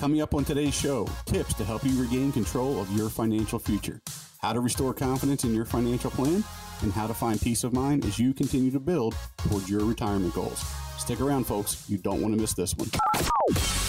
[0.00, 4.00] Coming up on today's show, tips to help you regain control of your financial future,
[4.38, 6.42] how to restore confidence in your financial plan,
[6.80, 10.32] and how to find peace of mind as you continue to build towards your retirement
[10.32, 10.64] goals.
[10.96, 11.84] Stick around, folks.
[11.86, 12.88] You don't want to miss this one.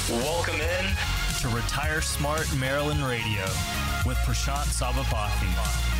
[0.10, 0.86] Welcome in
[1.40, 3.46] to Retire Smart Maryland Radio
[4.06, 5.91] with Prashant Sabapathy.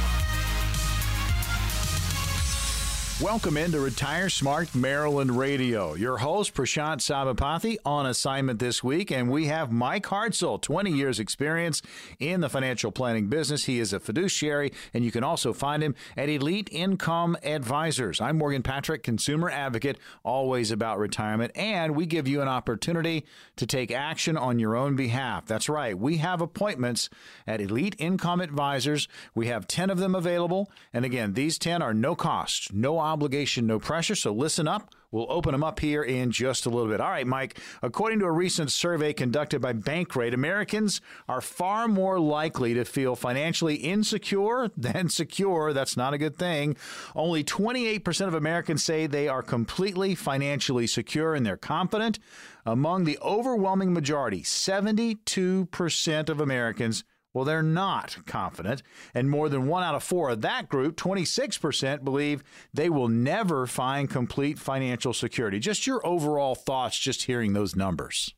[3.22, 5.94] Welcome into Retire Smart Maryland Radio.
[5.94, 11.20] Your host, Prashant Sabapathy, on assignment this week, and we have Mike Hartzell, 20 years
[11.20, 11.84] experience
[12.18, 13.66] in the financial planning business.
[13.66, 18.20] He is a fiduciary, and you can also find him at Elite Income Advisors.
[18.20, 23.28] I'm Morgan Patrick, consumer advocate, always about retirement, and we give you an opportunity
[23.58, 25.46] to take action on your own behalf.
[25.46, 25.96] That's right.
[25.96, 27.08] We have appointments
[27.46, 29.08] at Elite Income Advisors.
[29.36, 33.11] We have 10 of them available, and again, these 10 are no cost, no obligation,
[33.18, 34.16] no pressure.
[34.16, 34.94] So listen up.
[35.12, 37.02] We'll open them up here in just a little bit.
[37.02, 37.60] All right, Mike.
[37.82, 43.18] According to a recent survey conducted by Bankrate, Americans are far more likely to feel
[43.18, 45.74] financially insecure than secure.
[45.74, 46.78] That's not a good thing.
[47.14, 52.18] Only 28% of Americans say they are completely financially secure and they're confident.
[52.66, 58.84] Among the overwhelming majority, 72% of Americans well, they're not confident.
[59.14, 63.66] And more than one out of four of that group, 26%, believe they will never
[63.68, 65.60] find complete financial security.
[65.60, 68.34] Just your overall thoughts, just hearing those numbers.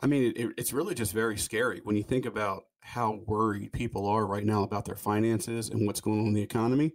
[0.00, 4.06] I mean, it, it's really just very scary when you think about how worried people
[4.06, 6.94] are right now about their finances and what's going on in the economy.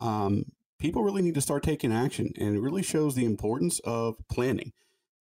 [0.00, 0.44] Um,
[0.78, 4.72] people really need to start taking action, and it really shows the importance of planning.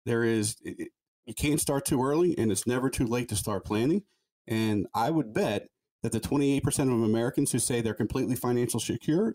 [0.04, 0.90] There is, it,
[1.24, 4.02] you can't start too early, and it's never too late to start planning.
[4.46, 5.68] And I would bet
[6.02, 9.34] that the 28% of Americans who say they're completely financially secure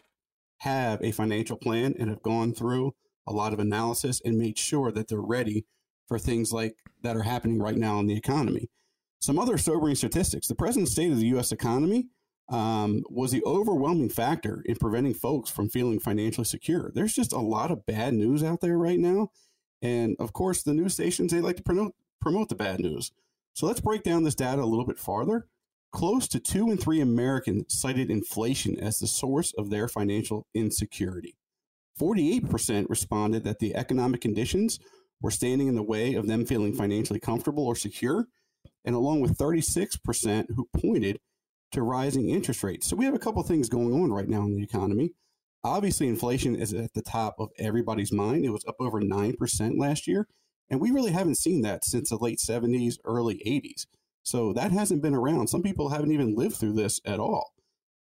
[0.60, 2.94] have a financial plan and have gone through
[3.28, 5.66] a lot of analysis and made sure that they're ready
[6.08, 8.70] for things like that are happening right now in the economy.
[9.20, 11.52] Some other sobering statistics the present state of the U.S.
[11.52, 12.08] economy
[12.50, 16.92] um, was the overwhelming factor in preventing folks from feeling financially secure.
[16.94, 19.32] There's just a lot of bad news out there right now.
[19.82, 23.12] And of course, the news stations, they like to promote, promote the bad news.
[23.58, 25.48] So let's break down this data a little bit farther.
[25.92, 31.36] Close to two in three Americans cited inflation as the source of their financial insecurity.
[32.00, 34.78] 48% responded that the economic conditions
[35.24, 38.28] were standing in the way of them feeling financially comfortable or secure,
[38.86, 41.20] and along with 36% who pointed
[41.72, 42.86] to rising interest rates.
[42.86, 45.14] So we have a couple things going on right now in the economy.
[45.64, 48.46] Obviously, inflation is at the top of everybody's mind.
[48.46, 50.28] It was up over 9% last year.
[50.70, 53.86] And we really haven't seen that since the late 70s, early 80s.
[54.24, 55.48] So that hasn't been around.
[55.48, 57.54] Some people haven't even lived through this at all.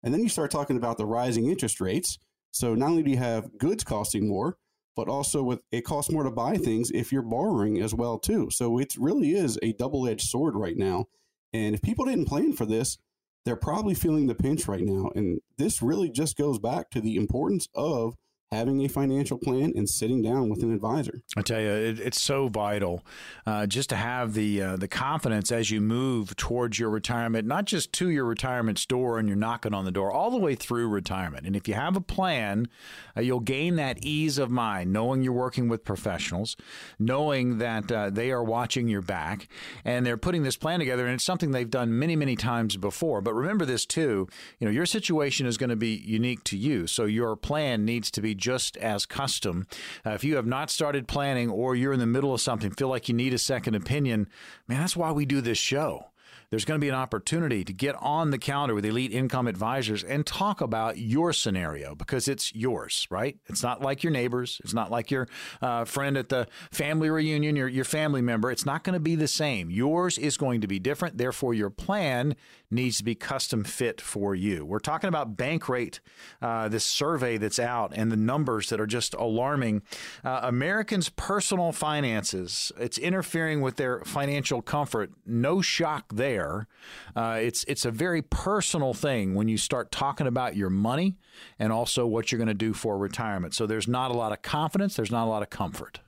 [0.02, 2.18] And then you start talking about the rising interest rates.
[2.52, 4.58] So not only do you have goods costing more,
[4.96, 8.50] but also with it costs more to buy things if you're borrowing as well too.
[8.50, 11.06] So it really is a double-edged sword right now.
[11.54, 12.98] And if people didn't plan for this,
[13.44, 15.12] they're probably feeling the pinch right now.
[15.16, 18.16] And this really just goes back to the importance of
[18.56, 21.22] having a financial plan and sitting down with an advisor.
[21.38, 23.04] I tell you, it, it's so vital
[23.46, 27.66] uh, just to have the uh, the confidence as you move towards your retirement, not
[27.66, 30.88] just to your retirement store and you're knocking on the door, all the way through
[30.88, 31.46] retirement.
[31.46, 32.68] And if you have a plan,
[33.18, 36.56] uh, you'll gain that ease of mind, knowing you're working with professionals,
[36.98, 39.48] knowing that uh, they are watching your back,
[39.84, 41.06] and they're putting this plan together.
[41.06, 43.22] And it's something they've done many, many times before.
[43.22, 44.28] But remember this too:
[44.60, 48.10] you know, your situation is going to be unique to you, so your plan needs
[48.12, 49.66] to be just as custom.
[50.06, 52.90] Uh, if you have not started planning or you're in the middle of something, feel
[52.90, 54.30] like you need a second opinion,
[54.68, 56.12] man, that's why we do this show
[56.50, 60.04] there's going to be an opportunity to get on the calendar with elite income advisors
[60.04, 63.38] and talk about your scenario because it's yours, right?
[63.48, 64.62] It's not like your neighbors.
[64.64, 65.28] It's not like your
[65.62, 68.52] uh, friend at the family reunion, your, your family member.
[68.52, 69.70] It's not going to be the same.
[69.70, 71.18] Yours is going to be different.
[71.18, 72.36] Therefore, your plan
[72.72, 74.66] needs to be custom fit for you.
[74.66, 76.00] We're talking about Bankrate,
[76.42, 79.82] uh, this survey that's out, and the numbers that are just alarming.
[80.24, 85.12] Uh, Americans' personal finances, it's interfering with their financial comfort.
[85.26, 86.35] No shock there.
[87.16, 91.18] Uh, it's it's a very personal thing when you start talking about your money
[91.60, 93.54] and also what you're going to do for retirement.
[93.54, 94.96] So there's not a lot of confidence.
[94.96, 96.00] There's not a lot of comfort.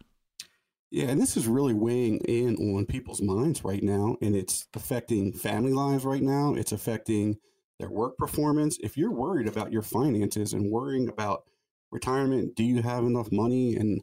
[0.90, 5.34] Yeah, and this is really weighing in on people's minds right now, and it's affecting
[5.34, 6.54] family lives right now.
[6.54, 7.38] It's affecting
[7.80, 8.78] their work performance.
[8.82, 11.44] If you're worried about your finances and worrying about
[11.92, 14.02] retirement, do you have enough money and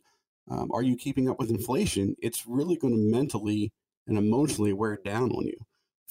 [0.51, 2.17] um, are you keeping up with inflation?
[2.19, 3.73] It's really going to mentally
[4.07, 5.57] and emotionally wear down on you.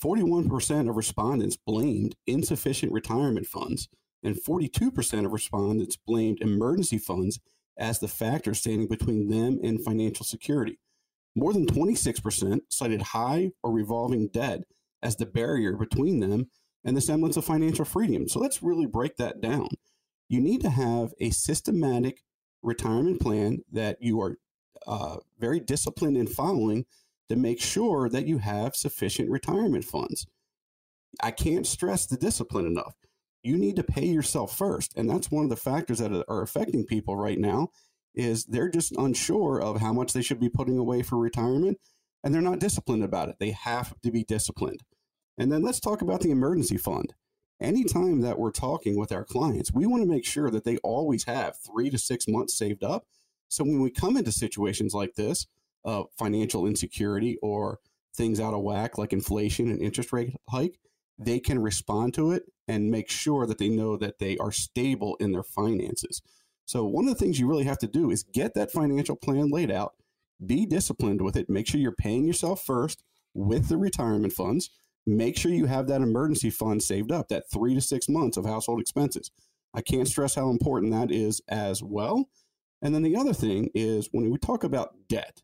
[0.02, 3.90] 41% of respondents blamed insufficient retirement funds,
[4.24, 7.40] and 42% of respondents blamed emergency funds
[7.78, 10.80] as the factor standing between them and financial security.
[11.36, 14.62] more than 26% cited high or revolving debt
[15.02, 16.48] as the barrier between them
[16.86, 18.28] and the semblance of financial freedom.
[18.28, 19.70] So let's really break that down.
[20.30, 22.24] You need to have a systematic
[22.62, 24.38] retirement plan that you are
[24.88, 26.86] uh, very disciplined in following
[27.30, 30.28] to make sure that you have sufficient retirement funds.
[31.22, 32.96] I can't stress the discipline enough.
[33.44, 36.86] You need to pay yourself first, and that's one of the factors that are affecting
[36.86, 37.70] people right now
[38.16, 41.80] is they're just unsure of how much they should be putting away for retirement
[42.24, 43.36] and they're not disciplined about it.
[43.40, 44.84] They have to be disciplined.
[45.38, 47.14] And then let's talk about the emergency fund.
[47.60, 51.26] Anytime that we're talking with our clients, we want to make sure that they always
[51.26, 53.06] have three to six months saved up.
[53.48, 55.48] So when we come into situations like this,
[55.86, 57.80] uh, financial insecurity or
[58.16, 60.78] things out of whack like inflation and interest rate hike,
[61.18, 65.16] they can respond to it and make sure that they know that they are stable
[65.20, 66.22] in their finances.
[66.66, 69.50] So, one of the things you really have to do is get that financial plan
[69.50, 69.94] laid out,
[70.46, 73.04] be disciplined with it, make sure you're paying yourself first
[73.34, 74.70] with the retirement funds,
[75.06, 78.46] make sure you have that emergency fund saved up, that three to six months of
[78.46, 79.32] household expenses.
[79.74, 82.30] I can't stress how important that is as well.
[82.82, 85.42] And then the other thing is when we talk about debt,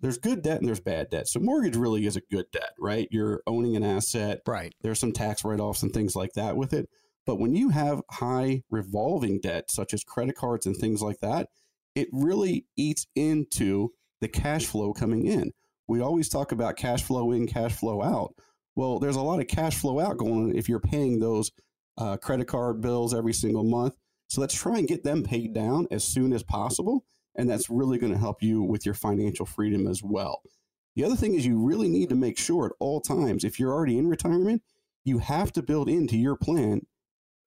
[0.00, 1.28] there's good debt and there's bad debt.
[1.28, 3.08] So mortgage really is a good debt, right?
[3.10, 4.40] You're owning an asset.
[4.46, 4.74] Right.
[4.82, 6.88] There's some tax write-offs and things like that with it.
[7.26, 11.48] But when you have high revolving debt, such as credit cards and things like that,
[11.94, 13.90] it really eats into
[14.20, 15.52] the cash flow coming in.
[15.88, 18.34] We always talk about cash flow in, cash flow out.
[18.76, 21.50] Well, there's a lot of cash flow out going on if you're paying those
[21.96, 23.94] uh, credit card bills every single month.
[24.28, 27.04] So let's try and get them paid down as soon as possible.
[27.36, 30.42] And that's really going to help you with your financial freedom as well.
[30.96, 33.72] The other thing is you really need to make sure at all times, if you're
[33.72, 34.62] already in retirement,
[35.04, 36.86] you have to build into your plan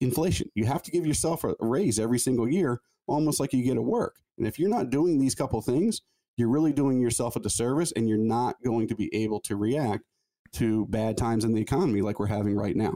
[0.00, 0.48] inflation.
[0.54, 3.84] You have to give yourself a raise every single year, almost like you get at
[3.84, 4.16] work.
[4.38, 6.00] And if you're not doing these couple things,
[6.36, 10.04] you're really doing yourself a disservice and you're not going to be able to react
[10.54, 12.94] to bad times in the economy like we're having right now.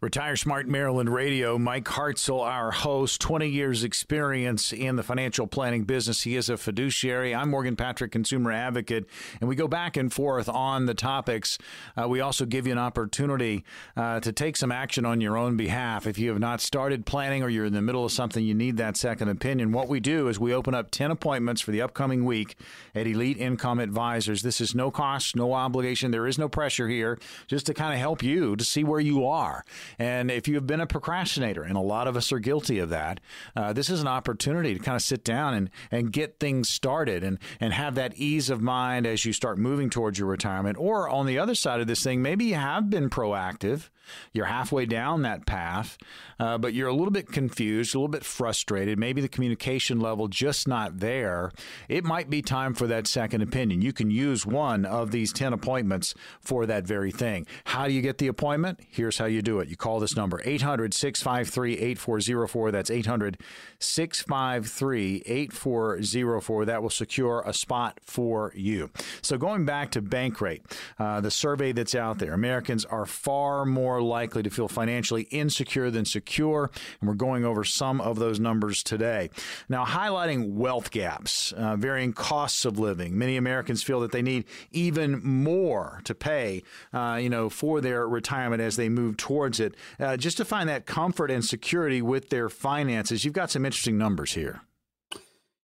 [0.00, 1.58] Retire Smart Maryland Radio.
[1.58, 6.22] Mike Hartzell, our host, 20 years experience in the financial planning business.
[6.22, 7.34] He is a fiduciary.
[7.34, 9.06] I'm Morgan Patrick, consumer advocate,
[9.40, 11.58] and we go back and forth on the topics.
[11.96, 13.64] Uh, we also give you an opportunity
[13.96, 16.06] uh, to take some action on your own behalf.
[16.06, 18.76] If you have not started planning or you're in the middle of something, you need
[18.76, 19.72] that second opinion.
[19.72, 22.56] What we do is we open up 10 appointments for the upcoming week
[22.94, 24.42] at Elite Income Advisors.
[24.42, 26.10] This is no cost, no obligation.
[26.10, 29.26] There is no pressure here, just to kind of help you to see where you
[29.26, 29.55] are.
[29.98, 32.90] And if you have been a procrastinator, and a lot of us are guilty of
[32.90, 33.20] that,
[33.54, 37.22] uh, this is an opportunity to kind of sit down and, and get things started
[37.22, 40.76] and, and have that ease of mind as you start moving towards your retirement.
[40.78, 43.90] Or on the other side of this thing, maybe you have been proactive
[44.32, 45.98] you're halfway down that path,
[46.38, 48.98] uh, but you're a little bit confused, a little bit frustrated.
[48.98, 51.52] Maybe the communication level just not there.
[51.88, 53.82] It might be time for that second opinion.
[53.82, 57.46] You can use one of these 10 appointments for that very thing.
[57.64, 58.80] How do you get the appointment?
[58.88, 59.68] Here's how you do it.
[59.68, 62.70] You call this number 800 653 8404.
[62.70, 63.40] That's 800
[63.78, 66.64] 653 8404.
[66.64, 68.90] That will secure a spot for you.
[69.22, 70.62] So going back to Bankrate,
[70.98, 75.22] uh, the survey that's out there, Americans are far more more likely to feel financially
[75.30, 76.70] insecure than secure.
[77.00, 79.30] And we're going over some of those numbers today.
[79.70, 83.16] Now, highlighting wealth gaps, uh, varying costs of living.
[83.16, 88.06] Many Americans feel that they need even more to pay, uh, you know, for their
[88.06, 92.28] retirement as they move towards it, uh, just to find that comfort and security with
[92.28, 93.24] their finances.
[93.24, 94.60] You've got some interesting numbers here.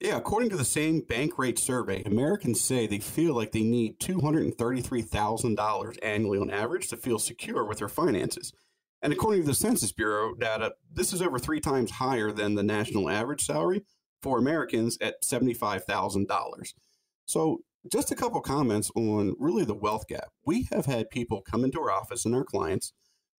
[0.02, 5.98] Yeah, according to the same Bankrate survey, Americans say they feel like they need $233,000
[6.04, 8.52] annually on average to feel secure with their finances.
[9.02, 12.64] And according to the Census Bureau data, this is over three times higher than the
[12.64, 13.84] national average salary
[14.22, 16.74] for Americans at $75,000.
[17.26, 17.60] So,
[17.92, 20.30] just a couple comments on really the wealth gap.
[20.44, 22.94] We have had people come into our office and our clients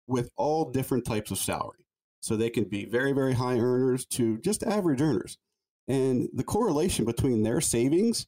[0.06, 1.84] with all different types of salary.
[2.20, 5.36] So, they can be very, very high earners to just average earners.
[5.88, 8.26] And the correlation between their savings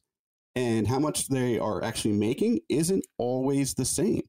[0.55, 4.23] and how much they are actually making isn't always the same.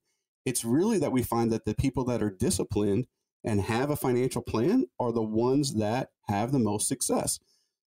[0.44, 3.06] It's really that we find that the people that are disciplined
[3.44, 7.38] and have a financial plan are the ones that have the most success.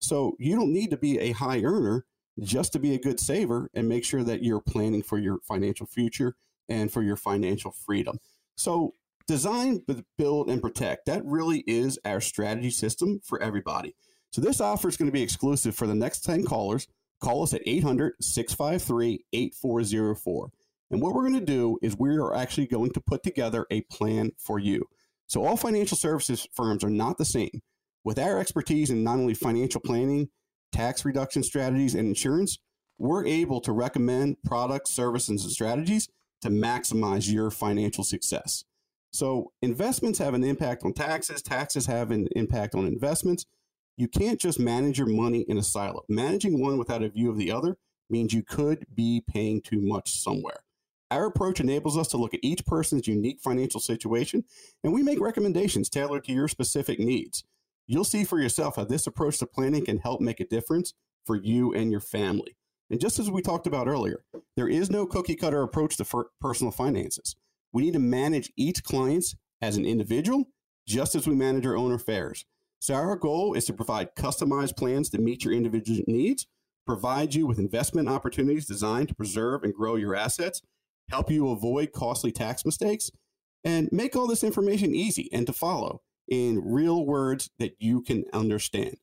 [0.00, 2.04] So you don't need to be a high earner
[2.40, 5.86] just to be a good saver and make sure that you're planning for your financial
[5.86, 6.34] future
[6.68, 8.18] and for your financial freedom.
[8.56, 8.94] So
[9.26, 9.82] design,
[10.16, 11.06] build, and protect.
[11.06, 13.94] That really is our strategy system for everybody.
[14.32, 16.88] So this offer is going to be exclusive for the next 10 callers.
[17.20, 20.50] Call us at 800 653 8404.
[20.90, 23.82] And what we're going to do is we are actually going to put together a
[23.82, 24.86] plan for you.
[25.26, 27.62] So all financial services firms are not the same.
[28.04, 30.28] With our expertise in not only financial planning,
[30.72, 32.58] tax reduction strategies, and insurance,
[32.98, 36.08] we're able to recommend products, services, and strategies
[36.40, 38.64] to maximize your financial success.
[39.12, 43.46] So, investments have an impact on taxes, taxes have an impact on investments.
[43.96, 46.04] You can't just manage your money in a silo.
[46.08, 47.76] Managing one without a view of the other
[48.08, 50.64] means you could be paying too much somewhere.
[51.10, 54.44] Our approach enables us to look at each person's unique financial situation
[54.82, 57.44] and we make recommendations tailored to your specific needs.
[57.86, 60.94] You'll see for yourself how this approach to planning can help make a difference
[61.26, 62.56] for you and your family.
[62.90, 64.24] And just as we talked about earlier,
[64.56, 67.36] there is no cookie cutter approach to personal finances.
[67.72, 69.24] We need to manage each client
[69.60, 70.48] as an individual,
[70.86, 72.44] just as we manage our own affairs.
[72.82, 76.48] So, our goal is to provide customized plans to meet your individual needs,
[76.84, 80.62] provide you with investment opportunities designed to preserve and grow your assets,
[81.08, 83.12] help you avoid costly tax mistakes,
[83.62, 88.24] and make all this information easy and to follow in real words that you can
[88.32, 88.96] understand.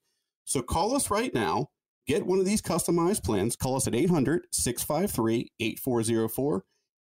[0.44, 1.70] So, call us right now
[2.10, 3.56] Get one of these customized plans.
[3.56, 6.64] Call us at 800 653 8404.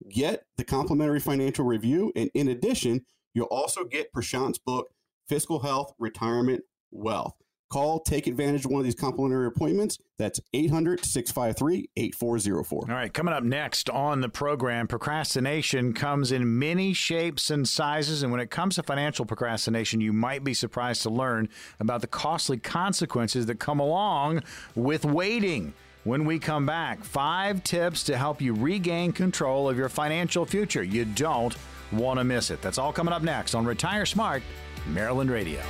[0.10, 2.12] Get the complimentary financial review.
[2.16, 4.88] And in addition, you'll also get Prashant's book,
[5.28, 7.34] Fiscal Health, Retirement, Wealth.
[7.72, 9.98] Call, take advantage of one of these complimentary appointments.
[10.20, 12.86] That's 800 653 8404.
[12.88, 18.22] All right, coming up next on the program, procrastination comes in many shapes and sizes.
[18.22, 22.08] And when it comes to financial procrastination, you might be surprised to learn about the
[22.08, 24.44] costly consequences that come along
[24.76, 25.74] with waiting.
[26.04, 30.84] When we come back, five tips to help you regain control of your financial future.
[30.84, 31.58] You don't
[31.92, 32.62] want to miss it.
[32.62, 34.44] That's all coming up next on Retire Smart,
[34.88, 35.62] Maryland Radio.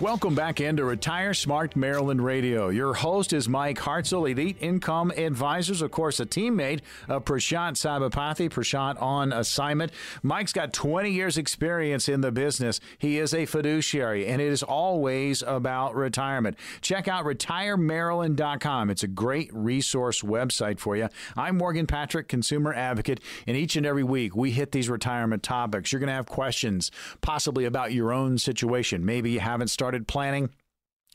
[0.00, 2.70] Welcome back into Retire Smart Maryland Radio.
[2.70, 8.48] Your host is Mike Hartzell, Elite Income Advisors, of course, a teammate of Prashant Sabapathy.
[8.48, 9.92] Prashant on assignment.
[10.22, 12.80] Mike's got 20 years' experience in the business.
[12.96, 16.56] He is a fiduciary, and it is always about retirement.
[16.80, 18.88] Check out retiremaryland.com.
[18.88, 21.10] It's a great resource website for you.
[21.36, 25.92] I'm Morgan Patrick, consumer advocate, and each and every week we hit these retirement topics.
[25.92, 26.90] You're going to have questions,
[27.20, 29.04] possibly about your own situation.
[29.04, 30.48] Maybe you haven't started started planning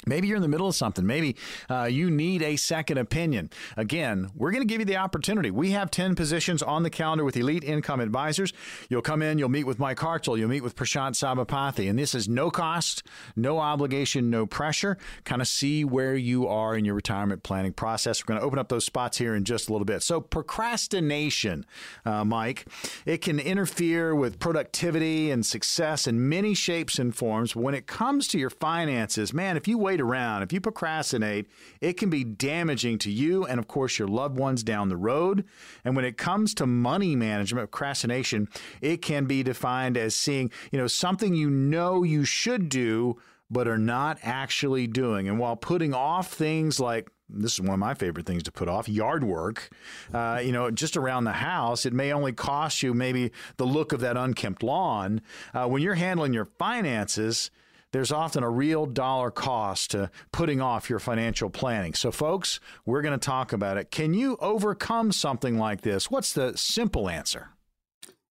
[0.05, 1.05] Maybe you're in the middle of something.
[1.05, 1.35] Maybe
[1.69, 3.49] uh, you need a second opinion.
[3.77, 5.51] Again, we're going to give you the opportunity.
[5.51, 8.53] We have 10 positions on the calendar with Elite Income Advisors.
[8.89, 12.13] You'll come in, you'll meet with Mike Hartzell, you'll meet with Prashant Sabapathy, and this
[12.15, 13.03] is no cost,
[13.35, 14.97] no obligation, no pressure.
[15.23, 18.23] Kind of see where you are in your retirement planning process.
[18.23, 20.03] We're going to open up those spots here in just a little bit.
[20.03, 21.65] So, procrastination,
[22.05, 22.67] uh, Mike,
[23.05, 27.55] it can interfere with productivity and success in many shapes and forms.
[27.55, 31.47] When it comes to your finances, man, if you wait around, if you procrastinate,
[31.81, 35.45] it can be damaging to you and, of course, your loved ones down the road.
[35.83, 38.47] And when it comes to money management, procrastination,
[38.81, 43.17] it can be defined as seeing, you know, something you know you should do
[43.49, 45.27] but are not actually doing.
[45.27, 48.69] And while putting off things like this is one of my favorite things to put
[48.69, 49.69] off yard work
[50.13, 53.91] uh, you know just around the house it may only cost you maybe the look
[53.93, 55.21] of that unkempt lawn
[55.53, 57.49] uh, when you're handling your finances
[57.95, 61.93] there's often a real dollar cost to putting off your financial planning.
[61.93, 63.89] So, folks, we're going to talk about it.
[63.89, 66.11] Can you overcome something like this?
[66.11, 67.51] What's the simple answer?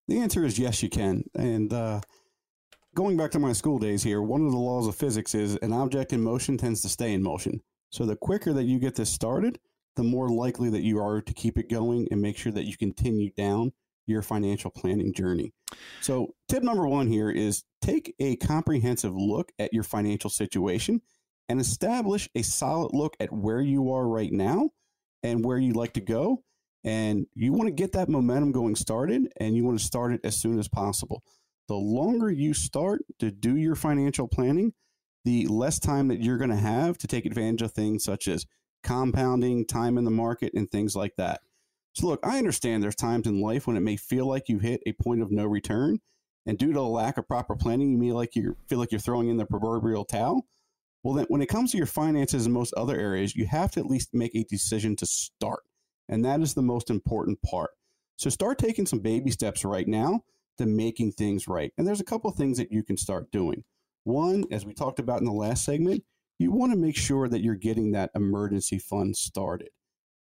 [0.06, 1.24] The answer is yes, you can.
[1.34, 2.02] And uh,
[2.94, 5.72] going back to my school days here, one of the laws of physics is an
[5.72, 7.62] object in motion tends to stay in motion.
[7.88, 9.58] So, the quicker that you get this started,
[9.96, 12.76] the more likely that you are to keep it going and make sure that you
[12.76, 13.72] continue down
[14.06, 15.52] your financial planning journey.
[16.00, 21.00] So, tip number one here is take a comprehensive look at your financial situation
[21.48, 24.70] and establish a solid look at where you are right now
[25.22, 26.42] and where you'd like to go.
[26.84, 30.20] And you want to get that momentum going started and you want to start it
[30.22, 31.22] as soon as possible.
[31.68, 34.74] The longer you start to do your financial planning,
[35.24, 38.44] the less time that you're going to have to take advantage of things such as
[38.82, 41.40] compounding, time in the market, and things like that.
[41.94, 44.82] So, look, I understand there's times in life when it may feel like you hit
[44.84, 46.00] a point of no return,
[46.44, 49.00] and due to a lack of proper planning, you may like you feel like you're
[49.00, 50.46] throwing in the proverbial towel.
[51.04, 53.80] Well, then, when it comes to your finances and most other areas, you have to
[53.80, 55.62] at least make a decision to start,
[56.08, 57.70] and that is the most important part.
[58.16, 60.24] So, start taking some baby steps right now
[60.58, 61.72] to making things right.
[61.78, 63.62] And there's a couple things that you can start doing.
[64.02, 66.02] One, as we talked about in the last segment,
[66.38, 69.70] you want to make sure that you're getting that emergency fund started.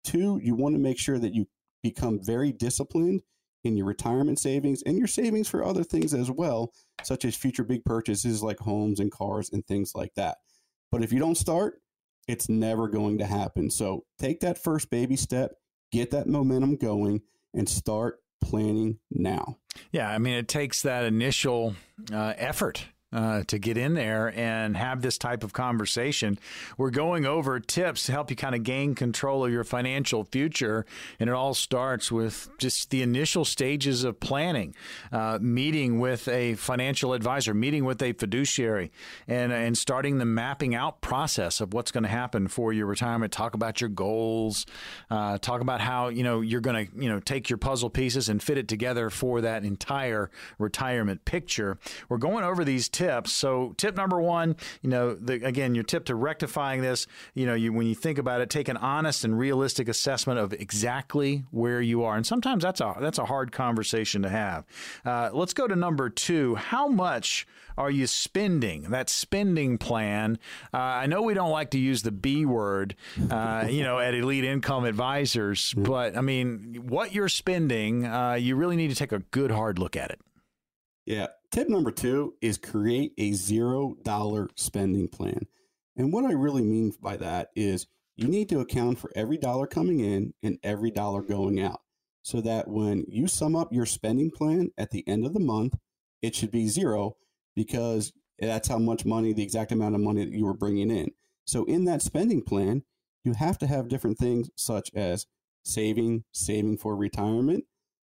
[0.03, 1.47] Two, you want to make sure that you
[1.83, 3.21] become very disciplined
[3.63, 6.73] in your retirement savings and your savings for other things as well,
[7.03, 10.37] such as future big purchases like homes and cars and things like that.
[10.91, 11.81] But if you don't start,
[12.27, 13.69] it's never going to happen.
[13.69, 15.53] So take that first baby step,
[15.91, 17.21] get that momentum going,
[17.53, 19.57] and start planning now.
[19.91, 21.75] Yeah, I mean, it takes that initial
[22.11, 26.39] uh, effort uh, to get in there and have this type of conversation.
[26.77, 30.85] We're going over tips to help you kind of gain control of your financial future.
[31.19, 34.75] And it all starts with just the initial stages of planning,
[35.11, 38.91] uh, meeting with a financial advisor, meeting with a fiduciary,
[39.27, 43.33] and, and starting the mapping out process of what's going to happen for your retirement.
[43.33, 44.65] Talk about your goals,
[45.09, 48.29] uh, talk about how, you know, you're going to, you know, take your puzzle pieces
[48.29, 51.77] and fit it together for that entire retirement picture.
[52.07, 53.31] We're going over these tips tips.
[53.31, 57.55] So, tip number one, you know, the, again, your tip to rectifying this, you know,
[57.55, 61.81] you when you think about it, take an honest and realistic assessment of exactly where
[61.81, 64.65] you are, and sometimes that's a that's a hard conversation to have.
[65.03, 66.55] Uh, let's go to number two.
[66.55, 68.83] How much are you spending?
[68.91, 70.37] That spending plan.
[70.73, 72.95] Uh, I know we don't like to use the B word,
[73.31, 78.55] uh, you know, at Elite Income Advisors, but I mean, what you're spending, uh, you
[78.55, 80.19] really need to take a good hard look at it.
[81.05, 81.27] Yeah.
[81.51, 85.47] Tip number two is create a zero dollar spending plan.
[85.97, 89.67] And what I really mean by that is you need to account for every dollar
[89.67, 91.81] coming in and every dollar going out
[92.23, 95.75] so that when you sum up your spending plan at the end of the month,
[96.21, 97.17] it should be zero
[97.55, 101.11] because that's how much money, the exact amount of money that you were bringing in.
[101.45, 102.83] So in that spending plan,
[103.23, 105.25] you have to have different things such as
[105.63, 107.65] saving, saving for retirement,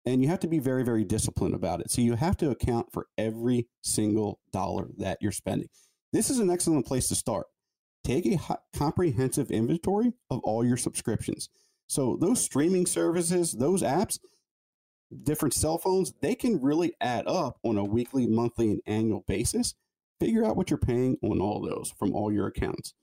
[0.07, 1.91] and you have to be very very disciplined about it.
[1.91, 5.69] So you have to account for every single dollar that you're spending.
[6.13, 7.47] This is an excellent place to start.
[8.05, 11.49] Take a comprehensive inventory of all your subscriptions.
[11.89, 14.19] So those streaming services those apps
[15.23, 19.75] different cell phones they can really add up on a weekly monthly and annual basis.
[20.21, 22.95] Figure out what you're paying on all those from all your accounts.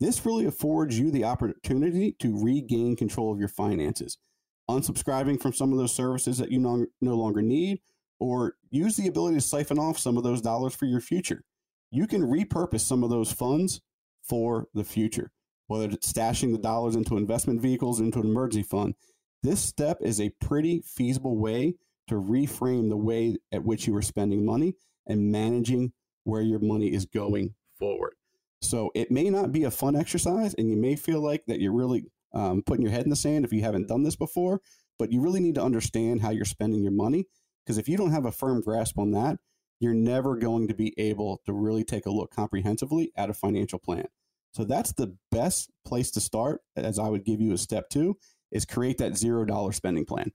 [0.00, 4.18] This really affords you the opportunity to regain control of your finances
[4.68, 7.80] unsubscribing from some of those services that you no, no longer need,
[8.20, 11.44] or use the ability to siphon off some of those dollars for your future.
[11.90, 13.80] You can repurpose some of those funds
[14.22, 15.30] for the future,
[15.68, 18.94] whether it's stashing the dollars into investment vehicles, into an emergency fund.
[19.42, 21.76] This step is a pretty feasible way
[22.08, 24.74] to reframe the way at which you are spending money
[25.06, 25.92] and managing
[26.24, 28.14] where your money is going forward.
[28.60, 31.72] So it may not be a fun exercise, and you may feel like that you're
[31.72, 34.60] really um, putting your head in the sand if you haven't done this before,
[34.98, 37.26] but you really need to understand how you're spending your money.
[37.64, 39.38] Because if you don't have a firm grasp on that,
[39.80, 43.78] you're never going to be able to really take a look comprehensively at a financial
[43.78, 44.06] plan.
[44.52, 48.16] So that's the best place to start, as I would give you a step two,
[48.50, 50.32] is create that zero dollar spending plan.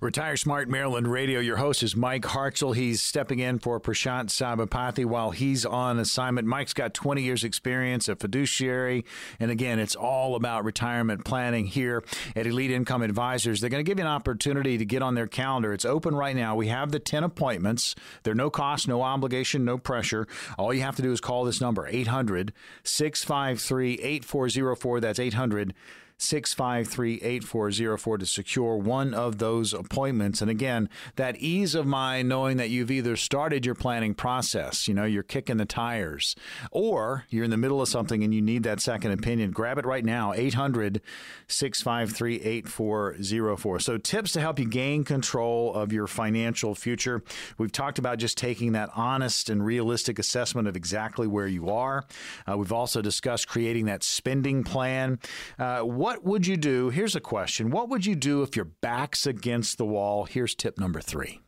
[0.00, 1.40] Retire Smart Maryland Radio.
[1.40, 2.76] Your host is Mike Hartzell.
[2.76, 6.46] He's stepping in for Prashant Sabapathy while he's on assignment.
[6.46, 9.04] Mike's got 20 years experience, a fiduciary.
[9.40, 12.04] And again, it's all about retirement planning here
[12.36, 13.60] at Elite Income Advisors.
[13.60, 15.72] They're going to give you an opportunity to get on their calendar.
[15.72, 16.54] It's open right now.
[16.54, 17.94] We have the 10 appointments.
[18.22, 20.26] They're no cost, no obligation, no pressure.
[20.58, 22.52] All you have to do is call this number, 800
[22.84, 25.00] 653 8404.
[25.00, 25.74] That's 800
[26.18, 30.42] 653 8404 to secure one of those appointments.
[30.42, 34.94] And again, that ease of mind knowing that you've either started your planning process, you
[34.94, 36.34] know, you're kicking the tires,
[36.72, 39.52] or you're in the middle of something and you need that second opinion.
[39.52, 41.00] Grab it right now, 800
[41.46, 43.80] 653 8404.
[43.80, 47.22] So, tips to help you gain control of your financial future.
[47.58, 52.04] We've talked about just taking that honest and realistic assessment of exactly where you are.
[52.46, 55.18] Uh, we've also discussed creating that spending plan.
[55.58, 56.88] Uh, what what would you do?
[56.88, 60.24] Here's a question What would you do if your back's against the wall?
[60.24, 61.42] Here's tip number three.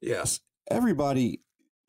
[0.00, 0.40] Yes.
[0.68, 1.42] Everybody,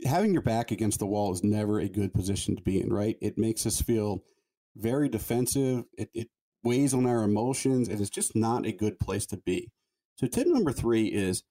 [0.06, 3.18] having your back against the wall is never a good position to be in, right?
[3.24, 4.24] It makes us feel
[4.76, 5.86] very defensive.
[5.98, 6.28] It, it
[6.64, 7.88] weighs on our emotions.
[7.88, 9.72] And It is just not a good place to be.
[10.20, 11.42] So, tip number three is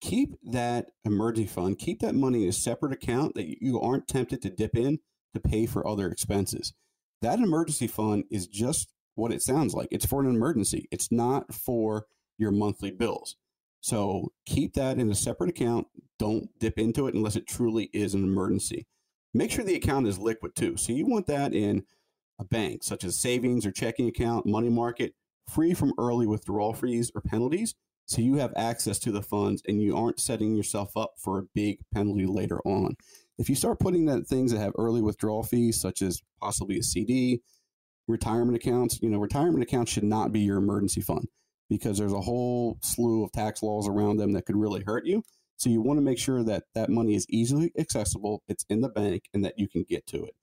[0.00, 4.42] keep that emergency fund, keep that money in a separate account that you aren't tempted
[4.42, 5.00] to dip in
[5.34, 6.72] to pay for other expenses.
[7.20, 9.88] That emergency fund is just what it sounds like.
[9.90, 10.88] It's for an emergency.
[10.90, 12.06] It's not for
[12.38, 13.36] your monthly bills.
[13.80, 15.88] So keep that in a separate account.
[16.18, 18.86] Don't dip into it unless it truly is an emergency.
[19.34, 20.76] Make sure the account is liquid too.
[20.76, 21.84] So you want that in
[22.38, 25.14] a bank, such as savings or checking account, money market,
[25.48, 27.74] free from early withdrawal fees or penalties.
[28.06, 31.44] So you have access to the funds and you aren't setting yourself up for a
[31.54, 32.96] big penalty later on.
[33.38, 36.82] If you start putting that things that have early withdrawal fees, such as possibly a
[36.82, 37.40] CD,
[38.08, 41.28] retirement accounts, you know, retirement accounts should not be your emergency fund
[41.68, 45.22] because there's a whole slew of tax laws around them that could really hurt you.
[45.56, 48.88] So you want to make sure that that money is easily accessible, it's in the
[48.88, 50.34] bank, and that you can get to it.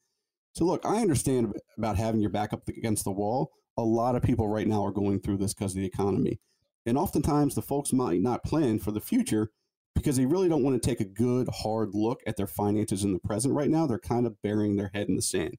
[0.53, 3.51] So look, I understand about having your back up against the wall.
[3.77, 6.39] A lot of people right now are going through this because of the economy.
[6.85, 9.51] And oftentimes, the folks might not plan for the future
[9.95, 13.13] because they really don't want to take a good, hard look at their finances in
[13.13, 13.85] the present right now.
[13.85, 15.57] They're kind of burying their head in the sand.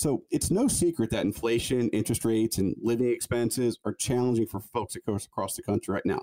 [0.00, 4.96] So it's no secret that inflation, interest rates, and living expenses are challenging for folks
[4.96, 6.20] across the country right now.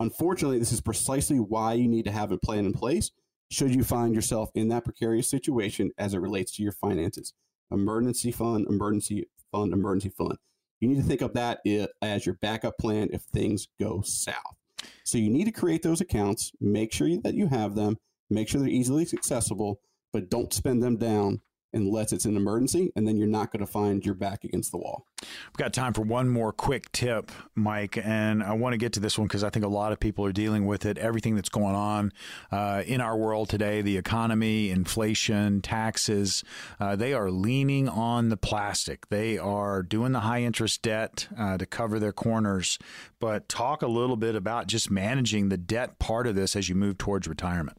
[0.00, 3.12] Unfortunately, this is precisely why you need to have a plan in place
[3.50, 7.32] should you find yourself in that precarious situation as it relates to your finances.
[7.70, 10.36] Emergency fund, emergency fund, emergency fund.
[10.80, 11.60] You need to think of that
[12.02, 14.58] as your backup plan if things go south.
[15.04, 17.96] So you need to create those accounts, make sure that you have them,
[18.28, 19.80] make sure they're easily accessible,
[20.12, 21.40] but don't spend them down
[21.76, 24.78] unless it's an emergency, and then you're not going to find your back against the
[24.78, 25.06] wall.
[25.22, 29.00] We've got time for one more quick tip, Mike, and I want to get to
[29.00, 30.98] this one because I think a lot of people are dealing with it.
[30.98, 32.12] Everything that's going on
[32.50, 36.42] uh, in our world today, the economy, inflation, taxes,
[36.80, 39.08] uh, they are leaning on the plastic.
[39.08, 42.78] They are doing the high interest debt uh, to cover their corners.
[43.20, 46.74] But talk a little bit about just managing the debt part of this as you
[46.74, 47.78] move towards retirement.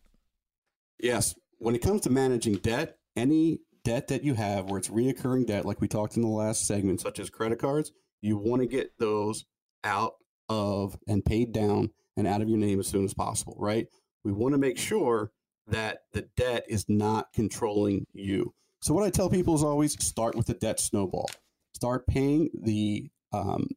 [1.00, 1.36] Yes.
[1.60, 5.64] When it comes to managing debt, any debt that you have where it's reoccurring debt,
[5.64, 8.92] like we talked in the last segment, such as credit cards, you want to get
[9.00, 9.46] those
[9.86, 10.16] out
[10.50, 13.88] of and paid down and out of your name as soon as possible, right?
[14.26, 15.32] We want to make sure
[15.68, 18.54] that the debt is not controlling you.
[18.82, 21.30] So, what I tell people is always start with the debt snowball.
[21.74, 23.70] Start paying the um,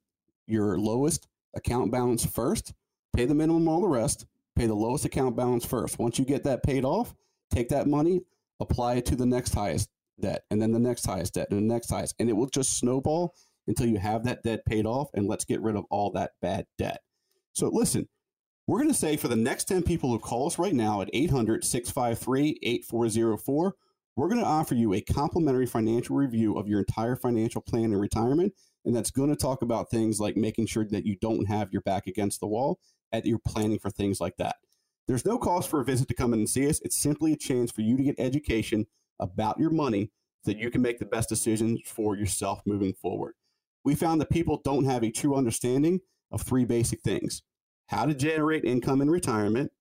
[0.48, 2.74] your lowest account balance first.
[3.14, 4.26] Pay the minimum, all the rest.
[4.56, 6.00] Pay the lowest account balance first.
[6.00, 7.14] Once you get that paid off,
[7.52, 8.22] take that money,
[8.58, 9.88] apply it to the next highest
[10.20, 12.14] debt and then the next highest debt and the next highest.
[12.18, 13.34] And it will just snowball
[13.66, 15.10] until you have that debt paid off.
[15.14, 17.00] And let's get rid of all that bad debt.
[17.52, 18.08] So listen,
[18.66, 21.10] we're going to say for the next 10 people who call us right now at
[21.12, 23.74] 800 653 8404,
[24.16, 27.96] we're going to offer you a complimentary financial review of your entire financial plan in
[27.96, 28.52] retirement.
[28.84, 31.82] And that's going to talk about things like making sure that you don't have your
[31.82, 32.78] back against the wall
[33.12, 34.56] and you're planning for things like that.
[35.08, 36.80] There's no cost for a visit to come in and see us.
[36.84, 38.86] It's simply a chance for you to get education
[39.20, 40.10] about your money
[40.42, 40.64] so that mm-hmm.
[40.64, 43.34] you can make the best decisions for yourself moving forward.
[43.84, 47.42] We found that people don't have a true understanding of three basic things
[47.88, 49.72] how to generate income in retirement.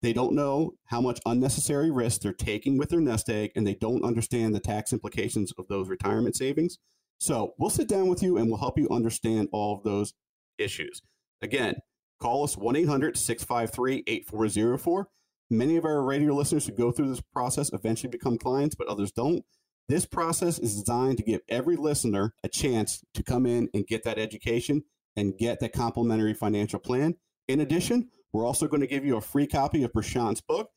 [0.00, 3.74] They don't know how much unnecessary risk they're taking with their nest egg, and they
[3.74, 6.78] don't understand the tax implications of those retirement savings.
[7.18, 10.14] So, we'll sit down with you and we'll help you understand all of those
[10.56, 11.02] issues.
[11.42, 11.74] Again,
[12.18, 15.08] call us 1 800 653 8404
[15.50, 19.10] Many of our radio listeners who go through this process eventually become clients, but others
[19.10, 19.44] don't.
[19.88, 24.04] This process is designed to give every listener a chance to come in and get
[24.04, 24.82] that education
[25.16, 27.14] and get that complimentary financial plan.
[27.48, 30.68] In addition, we're also going to give you a free copy of Prashant's book,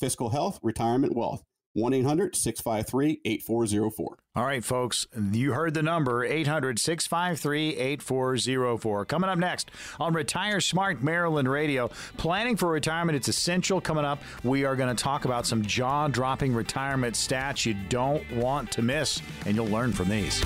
[0.00, 1.42] Fiscal Health, Retirement Wealth.
[1.74, 4.18] 1 800 653 8404.
[4.36, 9.04] All right, folks, you heard the number 800 653 8404.
[9.04, 13.80] Coming up next on Retire Smart Maryland Radio, planning for retirement, it's essential.
[13.80, 18.24] Coming up, we are going to talk about some jaw dropping retirement stats you don't
[18.32, 20.42] want to miss, and you'll learn from these.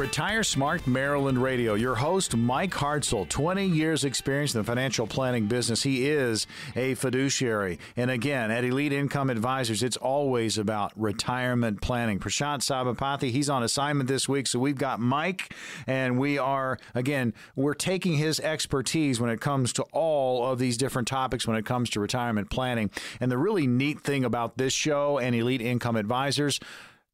[0.00, 1.74] Retire Smart Maryland Radio.
[1.74, 5.82] Your host, Mike Hartzell, 20 years experience in the financial planning business.
[5.82, 7.78] He is a fiduciary.
[7.98, 12.18] And again, at Elite Income Advisors, it's always about retirement planning.
[12.18, 14.46] Prashant Sabapathy, he's on assignment this week.
[14.46, 15.54] So we've got Mike,
[15.86, 20.78] and we are, again, we're taking his expertise when it comes to all of these
[20.78, 22.88] different topics when it comes to retirement planning.
[23.20, 26.58] And the really neat thing about this show and Elite Income Advisors,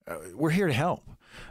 [0.06, 1.02] uh, we're here to help.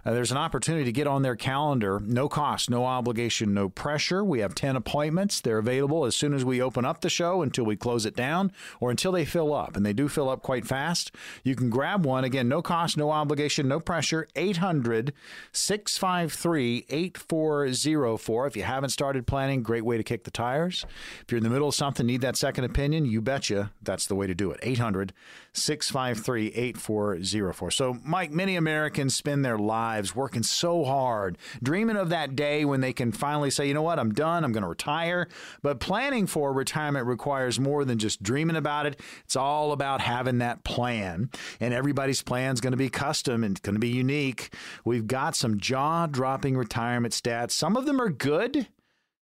[0.06, 4.24] Uh, there's an opportunity to get on their calendar, no cost, no obligation, no pressure.
[4.24, 5.42] We have 10 appointments.
[5.42, 8.52] They're available as soon as we open up the show until we close it down
[8.80, 9.76] or until they fill up.
[9.76, 11.12] And they do fill up quite fast.
[11.44, 12.24] You can grab one.
[12.24, 14.28] Again, no cost, no obligation, no pressure.
[14.36, 15.14] 800
[15.52, 18.48] 653 8404.
[18.48, 20.86] If you haven't started planning, great way to kick the tires.
[21.22, 24.16] If you're in the middle of something, need that second opinion, you betcha that's the
[24.16, 24.60] way to do it.
[24.62, 25.14] 800
[25.58, 27.72] 653 8404.
[27.72, 32.82] So, Mike, many Americans spend their lives working so hard, dreaming of that day when
[32.82, 35.28] they can finally say, you know what, I'm done, I'm going to retire.
[35.62, 39.00] But planning for retirement requires more than just dreaming about it.
[39.24, 41.30] It's all about having that plan.
[41.60, 44.54] And everybody's plan is going to be custom and going to be unique.
[44.84, 47.52] We've got some jaw dropping retirement stats.
[47.52, 48.68] Some of them are good.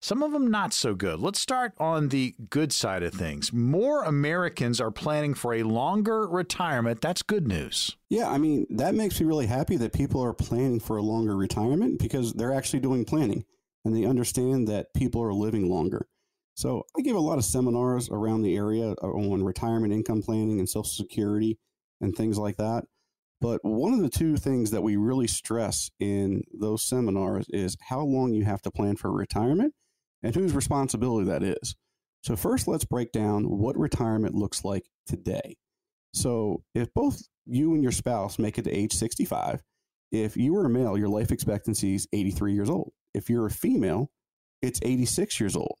[0.02, 1.20] Some of them not so good.
[1.20, 3.52] Let's start on the good side of things.
[3.52, 7.02] More Americans are planning for a longer retirement.
[7.02, 7.96] That's good news.
[8.08, 11.36] Yeah, I mean, that makes me really happy that people are planning for a longer
[11.36, 13.44] retirement because they're actually doing planning
[13.84, 16.08] and they understand that people are living longer.
[16.54, 20.60] So I give a lot of seminars around the area uh, on retirement income planning
[20.60, 21.58] and Social Security
[22.00, 22.84] and things like that.
[23.38, 28.00] But one of the two things that we really stress in those seminars is how
[28.00, 29.74] long you have to plan for retirement
[30.22, 31.76] and whose responsibility that is.
[32.22, 35.56] So, first, let's break down what retirement looks like today.
[36.14, 39.62] So, if both you and your spouse make it to age 65,
[40.12, 42.92] if you are a male, your life expectancy is 83 years old.
[43.14, 44.10] If you're a female,
[44.60, 45.76] it's 86 years old.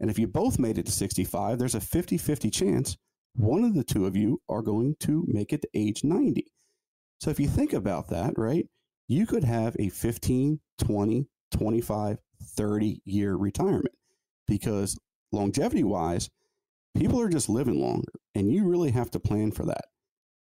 [0.00, 2.96] And if you both made it to 65, there's a 50 50 chance
[3.36, 6.46] one of the two of you are going to make it to age 90.
[7.20, 8.66] So if you think about that, right,
[9.08, 13.94] you could have a 15, 20, 25, 30 year retirement
[14.46, 14.98] because
[15.32, 16.30] longevity wise,
[16.96, 19.86] people are just living longer and you really have to plan for that.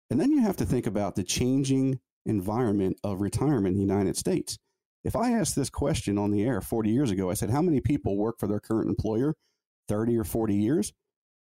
[0.10, 4.18] And then you have to think about the changing environment of retirement in the United
[4.18, 4.58] States.
[5.04, 7.80] If I asked this question on the air 40 years ago, I said, How many
[7.80, 9.36] people work for their current employer
[9.88, 10.94] 30 or 40 years?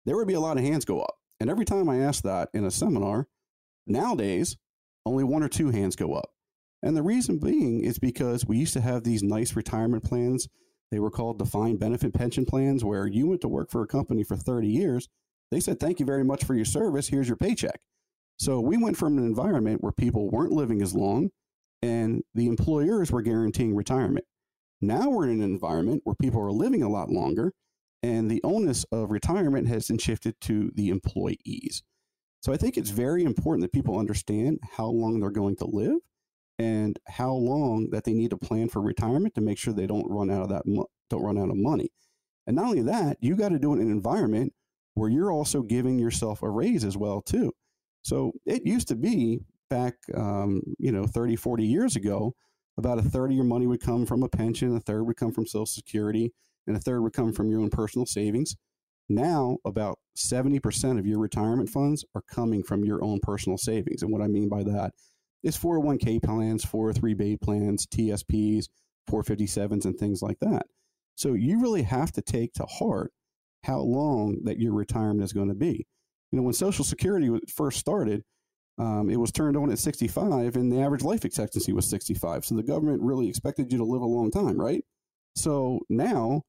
[0.06, 1.16] There would be a lot of hands go up.
[1.40, 3.28] And every time I ask that in a seminar,
[3.86, 4.58] nowadays,
[5.06, 6.30] only one or two hands go up.
[6.84, 10.50] And the reason being is because we used to have these nice retirement plans.
[10.92, 14.24] They were called defined benefit pension plans, where you went to work for a company
[14.24, 15.08] for 30 years.
[15.50, 17.08] They said, Thank you very much for your service.
[17.08, 17.80] Here's your paycheck.
[18.38, 21.30] So we went from an environment where people weren't living as long
[21.82, 24.26] and the employers were guaranteeing retirement.
[24.82, 27.54] Now we're in an environment where people are living a lot longer
[28.02, 31.84] and the onus of retirement has been shifted to the employees.
[32.42, 36.00] So I think it's very important that people understand how long they're going to live
[36.60, 40.10] and how long that they need to plan for retirement to make sure they don't
[40.10, 40.64] run out of that
[41.10, 41.90] don't run out of money.
[42.48, 44.54] And not only that, you got to do it in an environment
[44.96, 47.52] where you're also giving yourself a raise as well too.
[48.02, 49.40] So it used to be
[49.70, 52.36] back, um, you know, 30, 40 years ago,
[52.78, 55.32] about a third of your money would come from a pension, a third would come
[55.32, 56.34] from Social Security,
[56.68, 58.56] and a third would come from your own personal savings.
[59.10, 64.02] Now, about 70% of your retirement funds are coming from your own personal savings.
[64.02, 64.94] And what I mean by that
[65.44, 68.68] is 401k plans, 403b plans, TSPs,
[69.10, 70.66] 457s, and things like that.
[71.16, 73.12] So you really have to take to heart
[73.64, 75.86] how long that your retirement is going to be.
[76.32, 78.24] You know, when Social Security first started,
[78.80, 82.46] um, it was turned on at 65, and the average life expectancy was 65.
[82.46, 84.84] So the government really expected you to live a long time, right?
[85.36, 86.42] So now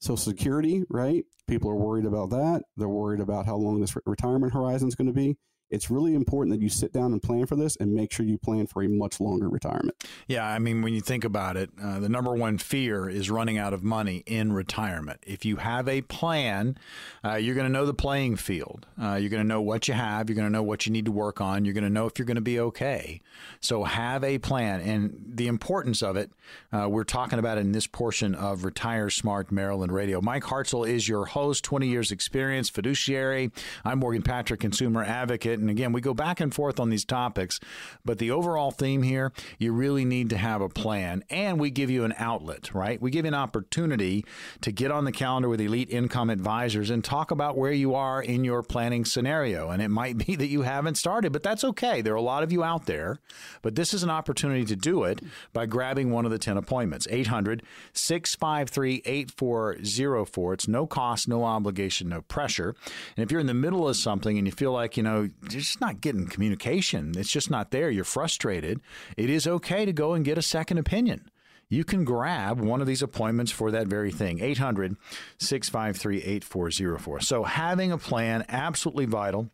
[0.00, 1.24] Social Security, right?
[1.46, 2.62] People are worried about that.
[2.76, 5.36] They're worried about how long this re- retirement horizon is going to be
[5.70, 8.38] it's really important that you sit down and plan for this and make sure you
[8.38, 9.96] plan for a much longer retirement.
[10.28, 13.58] Yeah, I mean, when you think about it, uh, the number one fear is running
[13.58, 15.20] out of money in retirement.
[15.26, 16.78] If you have a plan,
[17.24, 18.86] uh, you're going to know the playing field.
[19.00, 20.28] Uh, you're going to know what you have.
[20.28, 21.64] You're going to know what you need to work on.
[21.64, 23.20] You're going to know if you're going to be okay.
[23.60, 24.80] So have a plan.
[24.80, 26.30] And the importance of it,
[26.72, 30.20] uh, we're talking about in this portion of Retire Smart Maryland Radio.
[30.20, 33.50] Mike Hartzell is your host, 20 years experience, fiduciary.
[33.84, 35.60] I'm Morgan Patrick, consumer advocate it.
[35.60, 37.60] And again, we go back and forth on these topics,
[38.04, 41.24] but the overall theme here, you really need to have a plan.
[41.30, 43.00] And we give you an outlet, right?
[43.00, 44.24] We give you an opportunity
[44.60, 48.22] to get on the calendar with elite income advisors and talk about where you are
[48.22, 49.70] in your planning scenario.
[49.70, 52.00] And it might be that you haven't started, but that's okay.
[52.02, 53.18] There are a lot of you out there,
[53.62, 55.20] but this is an opportunity to do it
[55.52, 57.06] by grabbing one of the 10 appointments.
[57.10, 60.52] 800 653 8404.
[60.52, 62.74] It's no cost, no obligation, no pressure.
[63.16, 65.60] And if you're in the middle of something and you feel like, you know, you're
[65.60, 67.12] just not getting communication.
[67.16, 67.90] It's just not there.
[67.90, 68.80] You're frustrated.
[69.16, 71.30] It is okay to go and get a second opinion.
[71.68, 74.40] You can grab one of these appointments for that very thing.
[74.40, 74.96] 800
[75.38, 77.20] 653 8404.
[77.20, 79.50] So, having a plan, absolutely vital.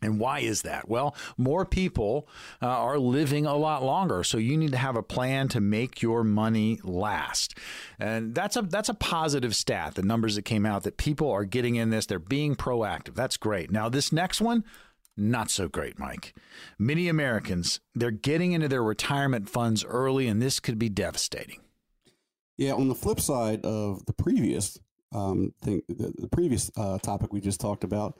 [0.00, 0.88] And why is that?
[0.88, 2.28] Well, more people
[2.62, 6.02] uh, are living a lot longer, so you need to have a plan to make
[6.02, 7.58] your money last.
[7.98, 9.96] And that's a that's a positive stat.
[9.96, 13.14] The numbers that came out that people are getting in this, they're being proactive.
[13.14, 13.72] That's great.
[13.72, 14.62] Now, this next one,
[15.18, 16.34] not so great, Mike.
[16.78, 21.60] Many Americans, they're getting into their retirement funds early, and this could be devastating.
[22.56, 24.78] Yeah, on the flip side of the previous
[25.14, 28.18] um, thing, the, the previous uh, topic we just talked about,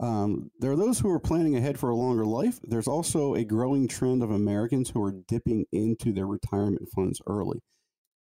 [0.00, 2.58] um, there are those who are planning ahead for a longer life.
[2.62, 7.60] There's also a growing trend of Americans who are dipping into their retirement funds early.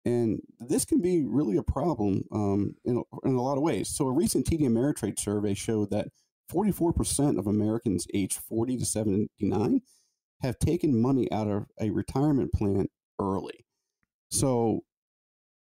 [0.06, 3.88] And this can be really a problem um, in, in a lot of ways.
[3.88, 6.08] So, a recent TD Ameritrade survey showed that
[6.52, 9.80] 44% of Americans aged 40 to 79
[10.42, 12.88] have taken money out of a retirement plan
[13.20, 13.64] early.
[14.30, 14.80] So,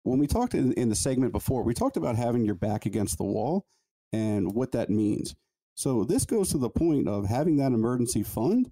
[0.04, 3.18] when we talked in, in, the segment before, we talked about having your back against
[3.18, 3.66] the wall
[4.14, 5.36] and what that means.
[5.76, 8.72] So, this goes to the point of having that emergency fund.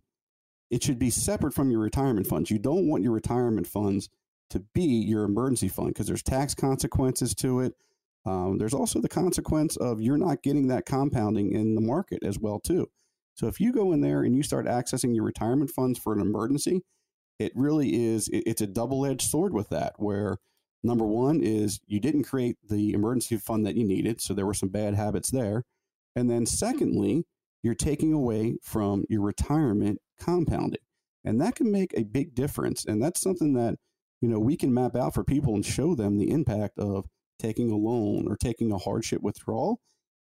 [0.72, 2.50] It should be separate from your retirement funds.
[2.50, 4.10] You don't want your retirement funds
[4.50, 7.74] to be your emergency fund because there's tax consequences to it.
[8.26, 12.40] Um, there's also the consequence of you're not getting that compounding in the market as
[12.40, 12.90] well too.
[13.36, 16.22] So if you go in there and you start accessing your retirement funds for an
[16.22, 16.82] emergency,
[17.40, 20.38] it really is it's a double-edged sword with that where
[20.84, 24.54] number one is you didn't create the emergency fund that you needed so there were
[24.54, 25.64] some bad habits there
[26.16, 27.26] and then secondly
[27.64, 30.80] you're taking away from your retirement compounding
[31.24, 33.76] and that can make a big difference and that's something that
[34.22, 37.06] you know we can map out for people and show them the impact of
[37.40, 39.80] taking a loan or taking a hardship withdrawal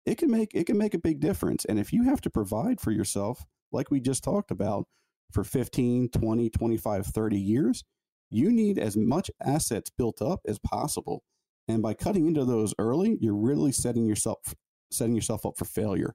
[0.05, 1.65] it can make it can make a big difference.
[1.65, 4.85] And if you have to provide for yourself like we just talked about
[5.31, 7.83] for 15 20 25 30 years
[8.29, 11.23] you need as much assets built up as possible.
[11.67, 14.53] And by cutting into those early you're really setting yourself
[14.91, 16.13] setting yourself up for failure.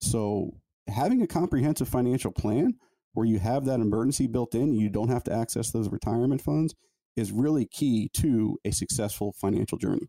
[0.00, 0.52] So
[0.88, 2.74] having a comprehensive financial plan
[3.14, 6.74] where you have that emergency built in you don't have to access those retirement funds
[7.16, 10.08] is really key to a successful financial journey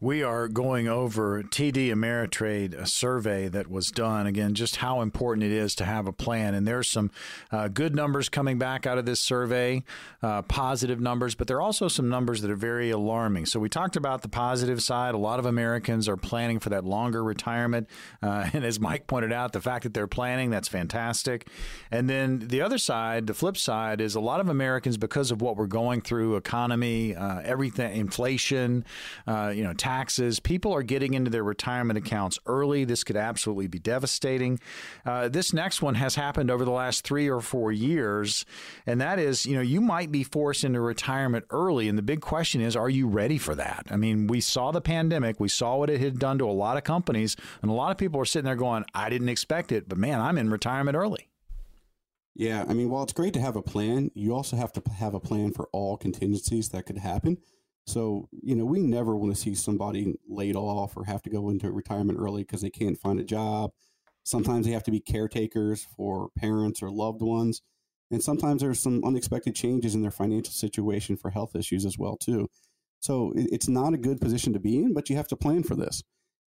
[0.00, 4.26] we are going over TD Ameritrade, a survey that was done.
[4.26, 6.54] Again, just how important it is to have a plan.
[6.54, 7.10] And there's some
[7.50, 9.82] uh, good numbers coming back out of this survey,
[10.22, 13.46] uh, positive numbers, but there are also some numbers that are very alarming.
[13.46, 15.14] So we talked about the positive side.
[15.14, 17.88] A lot of Americans are planning for that longer retirement.
[18.22, 21.48] Uh, and as Mike pointed out, the fact that they're planning, that's fantastic.
[21.90, 25.40] And then the other side, the flip side, is a lot of Americans, because of
[25.42, 28.84] what we're going through, economy, uh, everything, inflation,
[29.46, 30.40] uh, you know, taxes.
[30.40, 32.84] People are getting into their retirement accounts early.
[32.84, 34.58] This could absolutely be devastating.
[35.04, 38.44] Uh, this next one has happened over the last three or four years,
[38.86, 41.88] and that is, you know, you might be forced into retirement early.
[41.88, 43.86] And the big question is, are you ready for that?
[43.90, 46.76] I mean, we saw the pandemic, we saw what it had done to a lot
[46.76, 49.88] of companies, and a lot of people are sitting there going, I didn't expect it,
[49.88, 51.28] but man, I'm in retirement early.
[52.38, 55.14] Yeah, I mean, while it's great to have a plan, you also have to have
[55.14, 57.38] a plan for all contingencies that could happen.
[57.86, 61.50] So, you know, we never want to see somebody laid off or have to go
[61.50, 63.70] into retirement early because they can't find a job.
[64.24, 67.62] Sometimes they have to be caretakers for parents or loved ones.
[68.10, 72.16] And sometimes there's some unexpected changes in their financial situation for health issues as well,
[72.16, 72.48] too.
[73.00, 75.76] So it's not a good position to be in, but you have to plan for
[75.76, 76.02] this.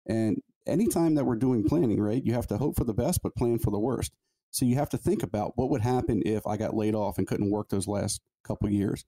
[0.07, 3.35] And anytime that we're doing planning, right, you have to hope for the best, but
[3.35, 4.11] plan for the worst.
[4.49, 7.27] So you have to think about what would happen if I got laid off and
[7.27, 9.05] couldn't work those last couple years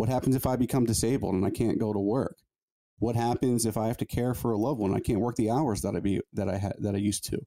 [0.00, 2.38] what happens if I become disabled and I can't go to work?
[3.00, 4.94] What happens if I have to care for a loved one?
[4.94, 7.40] I can't work the hours that I be that I had that I used to.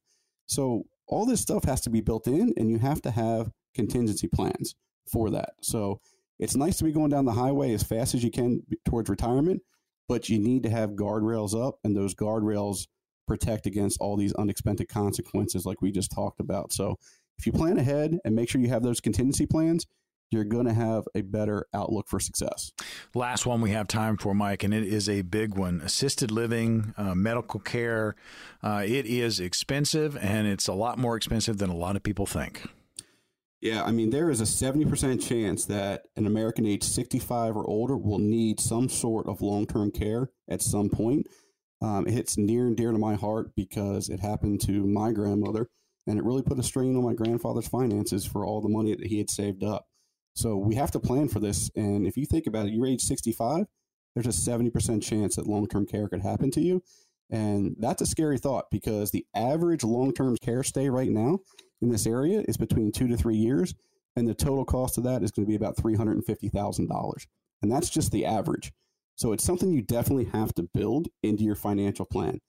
[0.46, 4.28] So all this stuff has to be built in, and you have to have contingency
[4.28, 4.76] plans
[5.12, 5.54] for that.
[5.62, 6.00] So
[6.38, 9.64] it's nice to be going down the highway as fast as you can towards retirement,
[10.08, 12.86] but you need to have guardrails up, and those guardrails
[13.28, 16.72] protect against all these unexpected consequences, like we just talked about.
[16.72, 17.00] So
[17.40, 19.88] if you plan ahead and make sure you have those contingency plans,
[20.34, 22.74] you're going to have a better outlook for success.
[23.14, 26.94] Last one we have time for, Mike, and it is a big one assisted living,
[26.98, 28.16] uh, medical care.
[28.62, 32.26] Uh, it is expensive, and it's a lot more expensive than a lot of people
[32.26, 32.64] think.
[33.64, 37.96] Yeah, I mean, there is a 70% chance that an American age 65 or older
[37.96, 41.28] will need some sort of long term care at some point.
[41.82, 45.70] Um, it hits near and dear to my heart because it happened to my grandmother,
[46.08, 49.08] and it really put a strain on my grandfather's finances for all the money that
[49.08, 49.88] he had saved up.
[50.36, 51.70] So we have to plan for this.
[51.76, 53.66] And if you think about it, you're age 65,
[54.16, 56.84] there's a 70% chance that long term care could happen to you.
[57.30, 61.40] And that's a scary thought because the average long term care stay right now
[61.82, 63.74] in this area is between two to three years.
[64.16, 67.26] And the total cost of that is going to be about $350,000.
[67.62, 68.72] And that's just the average.
[69.16, 72.40] So it's something you definitely have to build into your financial plan.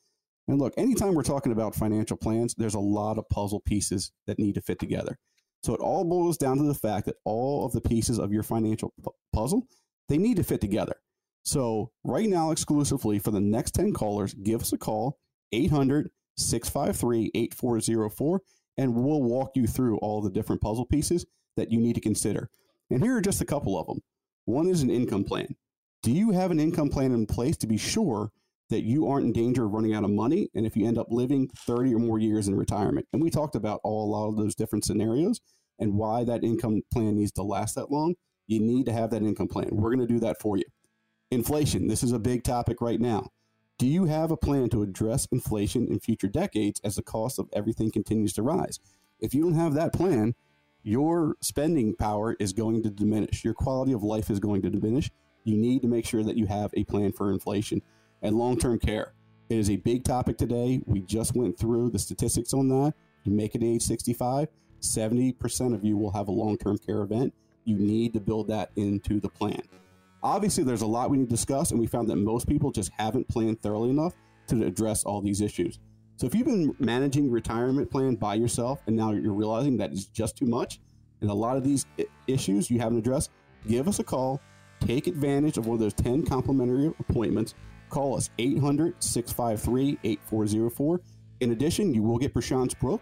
[0.46, 4.38] And look, anytime we're talking about financial plans, there's a lot of puzzle pieces that
[4.38, 5.16] need to fit together.
[5.64, 8.42] So it all boils down to the fact that all of the pieces of your
[8.42, 8.92] financial
[9.32, 9.66] puzzle,
[10.10, 10.96] they need to fit together.
[11.42, 15.18] So right now, exclusively for the next 10 callers, give us a call,
[15.52, 18.42] 800 653 8404,
[18.76, 21.24] and we'll walk you through all the different puzzle pieces
[21.56, 22.50] that you need to consider.
[22.90, 24.02] And here are just a couple of them.
[24.44, 25.56] One is an income plan.
[26.02, 28.32] Do you have an income plan in place to be sure
[28.70, 31.08] that you aren't in danger of running out of money and if you end up
[31.10, 33.06] living 30 or more years in retirement.
[33.12, 35.40] And we talked about all a lot of those different scenarios
[35.78, 38.14] and why that income plan needs to last that long.
[38.46, 39.68] You need to have that income plan.
[39.72, 40.64] We're going to do that for you.
[41.30, 43.30] Inflation, this is a big topic right now.
[43.78, 47.48] Do you have a plan to address inflation in future decades as the cost of
[47.52, 48.78] everything continues to rise?
[49.20, 50.34] If you don't have that plan,
[50.82, 53.42] your spending power is going to diminish.
[53.42, 55.10] Your quality of life is going to diminish.
[55.42, 57.82] You need to make sure that you have a plan for inflation
[58.24, 59.12] and long term care.
[59.48, 60.80] It is a big topic today.
[60.86, 62.94] We just went through the statistics on that.
[63.22, 64.48] You make it age 65,
[64.80, 67.32] 70% of you will have a long term care event.
[67.64, 69.62] You need to build that into the plan.
[70.22, 72.90] Obviously, there's a lot we need to discuss, and we found that most people just
[72.98, 74.14] haven't planned thoroughly enough
[74.48, 75.78] to address all these issues.
[76.16, 80.04] So if you've been managing retirement plan by yourself and now you're realizing that it's
[80.06, 80.80] just too much
[81.20, 81.86] and a lot of these
[82.28, 83.30] issues you haven't addressed,
[83.66, 84.40] give us a call.
[84.80, 87.54] Take advantage of one of those 10 complimentary appointments.
[87.94, 91.00] Call us 800 653 8404.
[91.38, 93.00] In addition, you will get Prashant's book,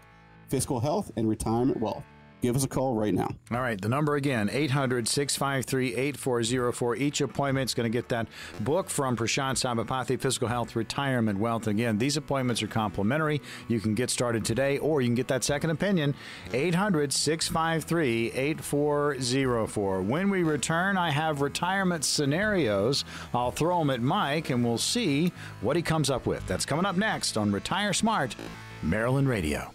[0.49, 2.03] Fiscal Health and Retirement Wealth
[2.43, 3.29] give us a call right now.
[3.51, 3.79] All right.
[3.79, 6.95] The number again, 800 653 8404.
[6.97, 8.27] Each appointment is going to get that
[8.59, 11.67] book from Prashant Sabapathy, Fiscal Health, Retirement, Wealth.
[11.67, 13.41] Again, these appointments are complimentary.
[13.69, 16.13] You can get started today or you can get that second opinion.
[16.53, 20.01] 800 653 8404.
[20.01, 23.05] When we return, I have retirement scenarios.
[23.33, 25.31] I'll throw them at Mike and we'll see
[25.61, 26.45] what he comes up with.
[26.45, 28.35] That's coming up next on Retire Smart,
[28.81, 29.71] Maryland Radio.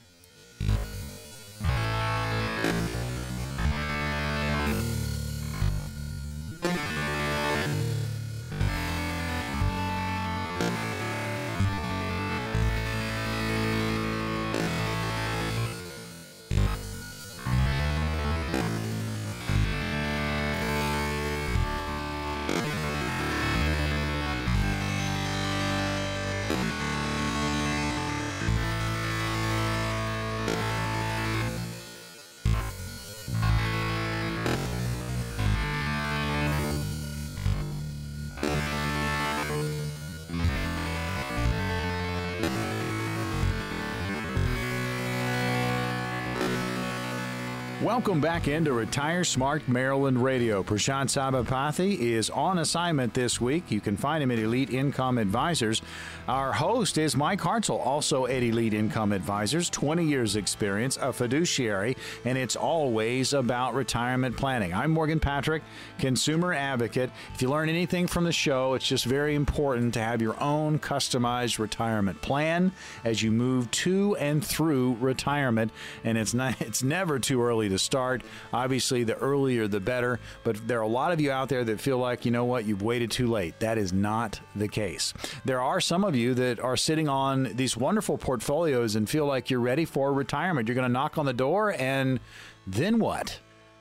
[47.89, 50.63] Welcome back into Retire Smart Maryland Radio.
[50.63, 53.71] Prashant Sabapathy is on assignment this week.
[53.71, 55.81] You can find him at Elite Income Advisors.
[56.29, 61.97] Our host is Mike Hartzell, also at Elite Income Advisors, 20 years experience, a fiduciary,
[62.27, 64.75] and it's always about retirement planning.
[64.75, 65.63] I'm Morgan Patrick,
[65.99, 67.11] consumer advocate.
[67.35, 70.79] If you learn anything from the show, it's just very important to have your own
[70.79, 72.73] customized retirement plan
[73.03, 75.73] as you move to and through retirement.
[76.05, 78.23] And it's not it's never too early to start.
[78.53, 81.81] Obviously, the earlier the better, but there are a lot of you out there that
[81.81, 83.59] feel like, you know what, you've waited too late.
[83.61, 85.15] That is not the case.
[85.45, 89.51] There are some of you that are sitting on these wonderful portfolios and feel like
[89.51, 90.69] you're ready for retirement.
[90.69, 92.21] You're going to knock on the door, and
[92.67, 93.41] then what?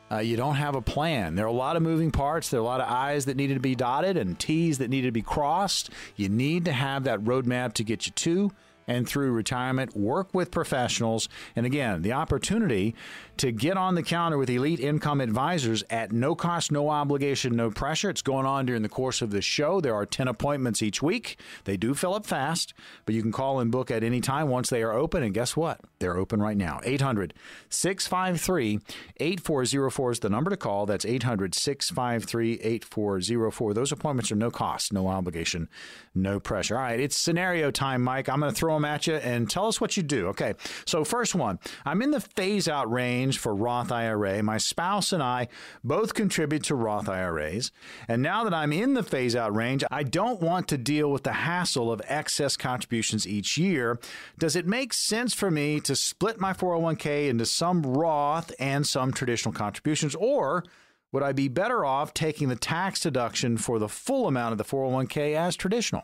[0.09, 1.35] Uh, you don't have a plan.
[1.35, 2.49] There are a lot of moving parts.
[2.49, 5.09] There are a lot of I's that needed to be dotted and T's that needed
[5.09, 5.89] to be crossed.
[6.15, 8.51] You need to have that roadmap to get you to
[8.87, 9.97] and through retirement.
[9.97, 11.27] Work with professionals.
[11.57, 12.95] And again, the opportunity
[13.37, 17.69] to get on the counter with Elite Income Advisors at no cost, no obligation, no
[17.69, 18.09] pressure.
[18.09, 19.79] It's going on during the course of the show.
[19.79, 21.39] There are 10 appointments each week.
[21.65, 22.73] They do fill up fast,
[23.05, 25.23] but you can call and book at any time once they are open.
[25.23, 25.81] And guess what?
[25.99, 26.79] They're open right now.
[26.83, 27.33] 800
[27.69, 28.79] 653
[29.17, 30.85] 8404 is the number to call.
[30.85, 33.73] That's 800 653 8404.
[33.73, 35.69] Those appointments are no cost, no obligation,
[36.15, 36.75] no pressure.
[36.75, 38.29] All right, it's scenario time, Mike.
[38.29, 40.27] I'm going to throw them at you and tell us what you do.
[40.27, 40.53] Okay,
[40.85, 44.41] so first one I'm in the phase out range for Roth IRA.
[44.43, 45.47] My spouse and I
[45.83, 47.71] both contribute to Roth IRAs.
[48.07, 51.23] And now that I'm in the phase out range, I don't want to deal with
[51.23, 53.99] the hassle of excess contributions each year.
[54.37, 59.11] Does it make sense for me to split my 401k into some Roth and some
[59.11, 60.15] traditional contributions?
[60.15, 60.63] Or
[61.11, 64.63] would I be better off taking the tax deduction for the full amount of the
[64.63, 66.03] 401k as traditional?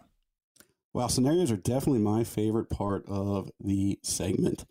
[0.94, 4.66] Well, scenarios are definitely my favorite part of the segment.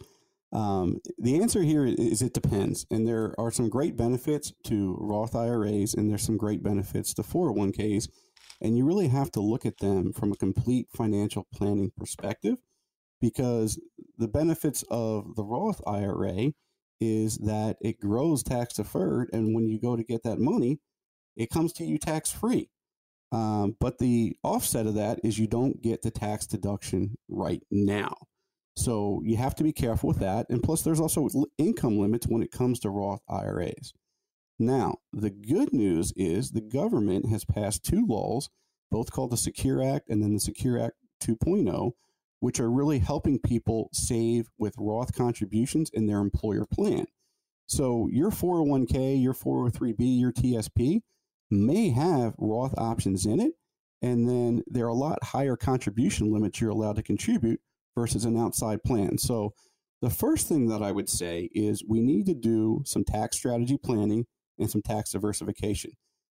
[0.52, 2.86] Um, the answer here is it depends.
[2.90, 7.22] And there are some great benefits to Roth IRAs, and there's some great benefits to
[7.22, 8.08] 401ks.
[8.60, 12.58] And you really have to look at them from a complete financial planning perspective
[13.20, 13.80] because
[14.18, 16.52] the benefits of the Roth IRA
[17.00, 19.30] is that it grows tax deferred.
[19.32, 20.78] And when you go to get that money,
[21.36, 22.68] it comes to you tax free.
[23.32, 28.14] Um, but the offset of that is you don't get the tax deduction right now.
[28.74, 30.46] So you have to be careful with that.
[30.48, 33.92] And plus, there's also income limits when it comes to Roth IRAs.
[34.58, 38.48] Now, the good news is the government has passed two laws,
[38.90, 41.92] both called the Secure Act and then the Secure Act 2.0,
[42.40, 47.06] which are really helping people save with Roth contributions in their employer plan.
[47.66, 51.00] So your 401k, your 403b, your TSP
[51.50, 53.52] may have Roth options in it.
[54.00, 57.60] And then there are a lot higher contribution limits you're allowed to contribute
[57.94, 59.18] versus an outside plan.
[59.18, 59.52] So
[60.00, 63.78] the first thing that I would say is we need to do some tax strategy
[63.78, 64.26] planning
[64.58, 65.92] and some tax diversification.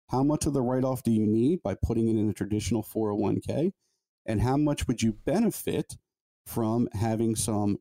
[0.09, 2.83] How much of the write off do you need by putting it in a traditional
[2.83, 3.71] 401k?
[4.25, 5.97] And how much would you benefit
[6.45, 7.77] from having some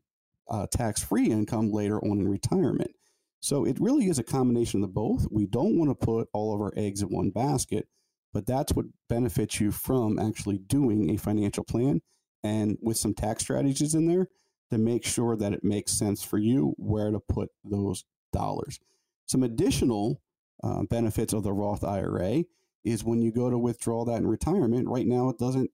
[0.49, 2.93] uh, tax free income later on in retirement?
[3.41, 5.27] So it really is a combination of the both.
[5.31, 7.87] We don't want to put all of our eggs in one basket,
[8.33, 12.01] but that's what benefits you from actually doing a financial plan
[12.45, 14.29] and with some tax strategies in there
[14.71, 18.79] to make sure that it makes sense for you where to put those dollars.
[19.27, 20.21] Some additional
[20.63, 22.45] uh, benefits of the Roth IRA
[22.85, 24.89] is when you go to withdraw that in retirement.
[24.89, 25.71] Right now, it doesn't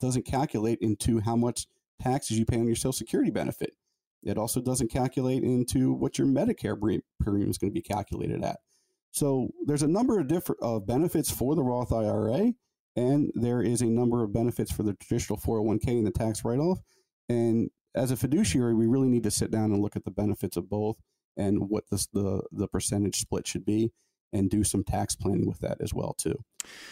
[0.00, 1.66] doesn't calculate into how much
[2.00, 3.74] taxes you pay on your Social Security benefit.
[4.22, 6.78] It also doesn't calculate into what your Medicare
[7.20, 8.58] premium is going to be calculated at.
[9.12, 12.52] So there's a number of different uh, benefits for the Roth IRA,
[12.96, 16.80] and there is a number of benefits for the traditional 401k and the tax write-off.
[17.28, 20.56] And as a fiduciary, we really need to sit down and look at the benefits
[20.56, 20.96] of both
[21.36, 23.92] and what this, the the percentage split should be,
[24.32, 26.42] and do some tax planning with that as well too.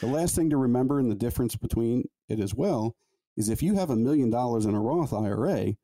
[0.00, 2.94] The last thing to remember and the difference between it as well
[3.36, 5.74] is if you have a million dollars in a Roth IRA,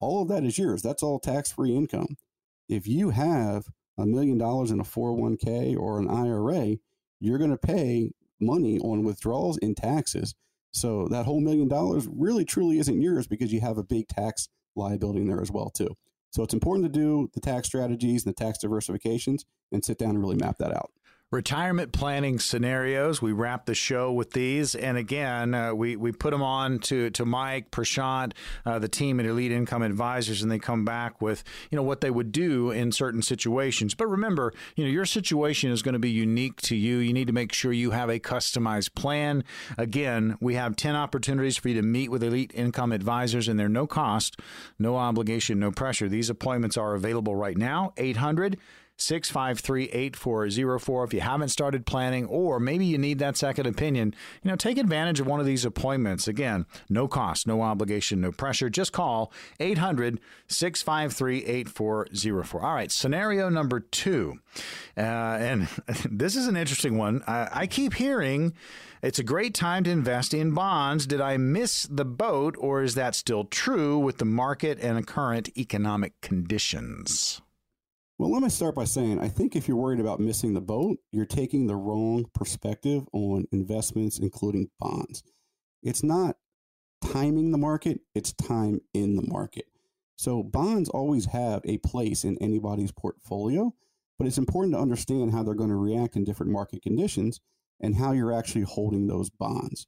[0.00, 0.82] all of that is yours.
[0.82, 2.16] That's all tax-free income.
[2.68, 3.66] If you have
[3.96, 6.76] a million dollars in a 401k or an IRA,
[7.20, 10.34] you're going to pay money on withdrawals in taxes.
[10.72, 14.48] So that whole million dollars really truly isn't yours because you have a big tax
[14.76, 15.96] liability in there as well too.
[16.30, 20.10] So it's important to do the tax strategies and the tax diversifications and sit down
[20.10, 20.90] and really map that out
[21.30, 23.20] retirement planning scenarios.
[23.20, 27.10] We wrap the show with these, and again, uh, we we put them on to
[27.10, 28.32] to Mike Prashant,
[28.64, 32.00] uh, the team at Elite Income Advisors, and they come back with you know what
[32.00, 33.94] they would do in certain situations.
[33.94, 36.98] But remember, you know your situation is going to be unique to you.
[36.98, 39.44] You need to make sure you have a customized plan.
[39.76, 43.68] Again, we have ten opportunities for you to meet with Elite Income Advisors, and they're
[43.68, 44.40] no cost,
[44.78, 46.08] no obligation, no pressure.
[46.08, 47.92] These appointments are available right now.
[47.98, 48.28] Eight hundred.
[48.28, 48.58] 800
[48.98, 51.04] 653 8404.
[51.04, 54.76] If you haven't started planning, or maybe you need that second opinion, you know, take
[54.76, 56.28] advantage of one of these appointments.
[56.28, 58.68] Again, no cost, no obligation, no pressure.
[58.68, 62.62] Just call 800 653 8404.
[62.62, 64.40] All right, scenario number two.
[64.96, 65.68] Uh, and
[66.10, 67.22] this is an interesting one.
[67.26, 68.52] I, I keep hearing
[69.00, 71.06] it's a great time to invest in bonds.
[71.06, 75.56] Did I miss the boat, or is that still true with the market and current
[75.56, 77.40] economic conditions?
[78.18, 80.98] Well, let me start by saying I think if you're worried about missing the boat,
[81.12, 85.22] you're taking the wrong perspective on investments, including bonds.
[85.84, 86.36] It's not
[87.00, 89.66] timing the market, it's time in the market.
[90.16, 93.72] So, bonds always have a place in anybody's portfolio,
[94.18, 97.40] but it's important to understand how they're going to react in different market conditions
[97.80, 99.86] and how you're actually holding those bonds.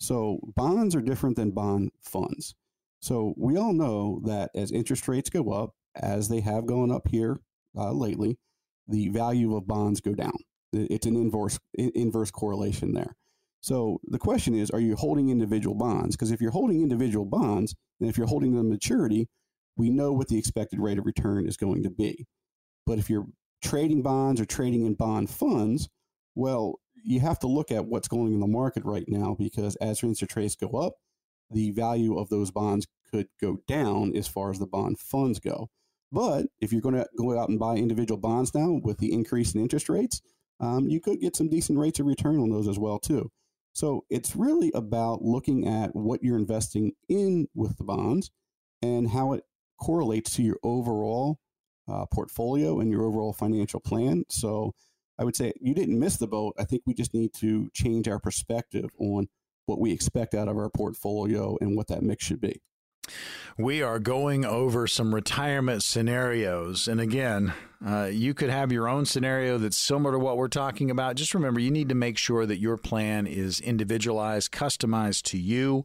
[0.00, 2.54] So, bonds are different than bond funds.
[3.00, 7.08] So, we all know that as interest rates go up, as they have gone up
[7.08, 7.38] here
[7.76, 8.38] uh, lately,
[8.88, 10.38] the value of bonds go down.
[10.72, 13.16] It's an inverse inverse correlation there.
[13.60, 16.16] So the question is, are you holding individual bonds?
[16.16, 19.28] Because if you're holding individual bonds, and if you're holding them maturity,
[19.76, 22.26] we know what the expected rate of return is going to be.
[22.84, 23.26] But if you're
[23.62, 25.88] trading bonds or trading in bond funds,
[26.34, 30.02] well, you have to look at what's going in the market right now because as
[30.02, 30.94] interest rates go up,
[31.50, 35.70] the value of those bonds could go down as far as the bond funds go.
[36.12, 39.54] But if you're going to go out and buy individual bonds now with the increase
[39.54, 40.22] in interest rates,
[40.60, 43.30] um, you could get some decent rates of return on those as well too.
[43.72, 48.30] So it's really about looking at what you're investing in with the bonds
[48.80, 49.44] and how it
[49.78, 51.38] correlates to your overall
[51.88, 54.24] uh, portfolio and your overall financial plan.
[54.30, 54.72] So
[55.18, 56.54] I would say you didn't miss the boat.
[56.58, 59.28] I think we just need to change our perspective on
[59.66, 62.62] what we expect out of our portfolio and what that mix should be
[63.58, 66.88] we are going over some retirement scenarios.
[66.88, 67.52] And again,
[67.86, 71.14] uh, you could have your own scenario that's similar to what we're talking about.
[71.14, 75.84] Just remember, you need to make sure that your plan is individualized, customized to you.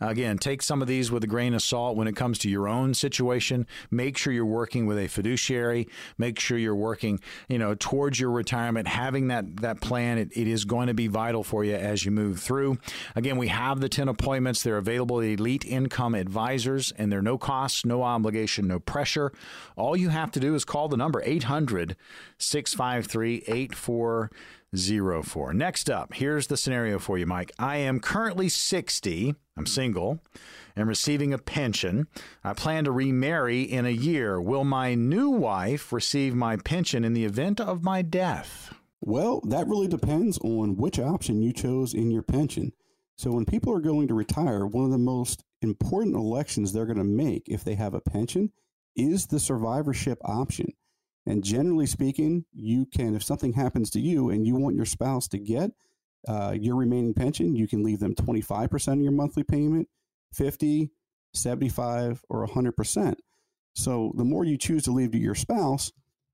[0.00, 2.68] Again, take some of these with a grain of salt when it comes to your
[2.68, 3.66] own situation.
[3.90, 5.88] Make sure you're working with a fiduciary.
[6.18, 8.86] Make sure you're working, you know, towards your retirement.
[8.86, 12.12] Having that that plan, it, it is going to be vital for you as you
[12.12, 12.78] move through.
[13.16, 14.62] Again, we have the ten appointments.
[14.62, 19.32] They're available at Elite Income Advisors, and they're no cost, no obligation, no pressure.
[19.76, 21.96] All you have to do is call the number 800
[22.36, 25.54] 653 8404.
[25.54, 27.50] Next up, here's the scenario for you, Mike.
[27.58, 30.20] I am currently 60, I'm single,
[30.76, 32.08] and receiving a pension.
[32.44, 34.38] I plan to remarry in a year.
[34.38, 38.74] Will my new wife receive my pension in the event of my death?
[39.00, 42.72] Well, that really depends on which option you chose in your pension.
[43.16, 46.98] So, when people are going to retire, one of the most important elections they're going
[46.98, 48.52] to make if they have a pension
[48.94, 50.74] is the survivorship option.
[51.30, 55.28] And generally speaking, you can, if something happens to you and you want your spouse
[55.28, 55.70] to get
[56.26, 59.86] uh, your remaining pension, you can leave them 25% of your monthly payment,
[60.34, 60.90] 50,
[61.32, 63.14] 75, or 100%.
[63.76, 65.92] So the more you choose to leave to your spouse,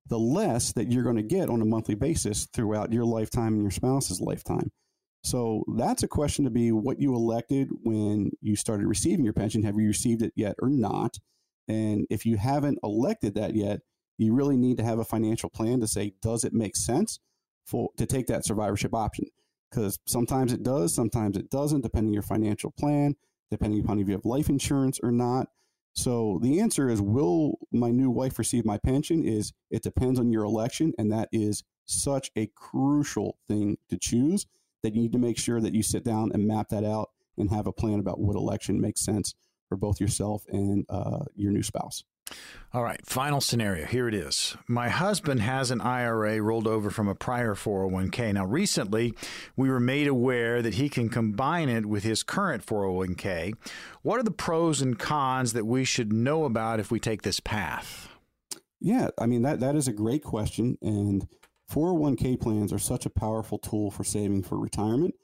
[0.09, 3.63] the less that you're going to get on a monthly basis throughout your lifetime and
[3.63, 4.73] your spouse's lifetime.
[5.23, 9.63] So that's a question to be what you elected when you started receiving your pension.
[9.65, 11.19] Have you received it yet or not?
[11.69, 13.81] And if you haven't elected that yet,
[14.19, 17.21] you really need to have a financial plan to say, does it make sense
[17.67, 19.27] for to take that survivorship option?
[19.71, 23.17] Because sometimes it does, sometimes it doesn't, depending on your financial plan,
[23.51, 25.49] depending upon if you have life insurance or not.
[25.93, 29.25] So the answer is, will my new wife receive my pension?
[29.25, 34.47] Is it depends on your election, and that is such a crucial thing to choose
[34.83, 37.51] that you need to make sure that you sit down and map that out and
[37.51, 39.35] have a plan about what election makes sense
[39.69, 42.05] for both yourself and uh, your new spouse.
[42.73, 43.87] All right, final scenario.
[43.87, 44.57] Here it is.
[44.67, 48.35] My husband has an IRA rolled over from a prior 401k.
[48.35, 49.15] Now, recently,
[49.57, 53.55] we were made aware that he can combine it with his current 401k.
[54.03, 57.41] What are the pros and cons that we should know about if we take this
[57.41, 58.09] path?
[58.81, 60.77] Yeah, I mean, that, that is a great question.
[60.83, 61.27] And
[61.73, 65.15] 401k plans are such a powerful tool for saving for retirement.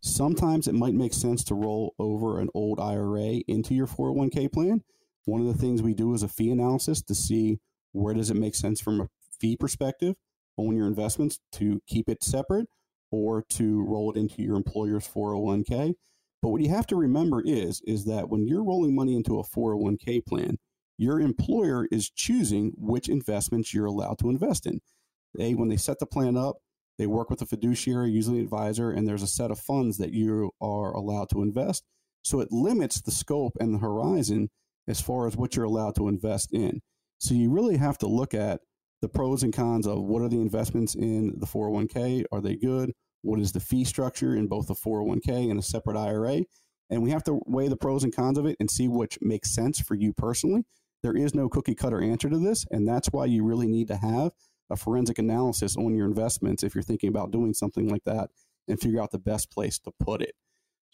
[0.00, 4.82] Sometimes it might make sense to roll over an old IRA into your 401k plan.
[5.28, 7.58] One of the things we do is a fee analysis to see
[7.92, 9.08] where does it make sense from a
[9.38, 10.14] fee perspective
[10.56, 12.66] on your investments to keep it separate
[13.10, 15.92] or to roll it into your employer's 401k.
[16.40, 19.44] But what you have to remember is is that when you're rolling money into a
[19.44, 20.56] 401k plan,
[20.96, 24.80] your employer is choosing which investments you're allowed to invest in.
[25.36, 26.56] They, when they set the plan up,
[26.96, 30.14] they work with a fiduciary, usually an advisor, and there's a set of funds that
[30.14, 31.84] you are allowed to invest.
[32.24, 34.48] So it limits the scope and the horizon
[34.88, 36.80] as far as what you're allowed to invest in.
[37.18, 38.60] So you really have to look at
[39.00, 42.24] the pros and cons of what are the investments in the 401k?
[42.32, 42.92] Are they good?
[43.22, 46.40] What is the fee structure in both the 401k and a separate IRA?
[46.90, 49.54] And we have to weigh the pros and cons of it and see which makes
[49.54, 50.64] sense for you personally.
[51.02, 53.96] There is no cookie cutter answer to this, and that's why you really need to
[53.96, 54.32] have
[54.70, 58.30] a forensic analysis on your investments if you're thinking about doing something like that
[58.66, 60.34] and figure out the best place to put it.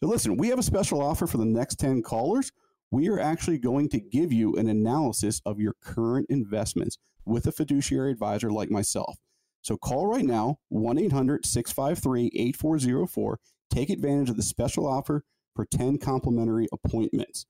[0.00, 2.52] So, listen, we have a special offer for the next 10 callers.
[2.94, 7.50] We are actually going to give you an analysis of your current investments with a
[7.50, 9.16] fiduciary advisor like myself.
[9.62, 13.40] So, call right now 1 800 653 8404.
[13.68, 15.24] Take advantage of the special offer
[15.56, 17.46] for 10 complimentary appointments.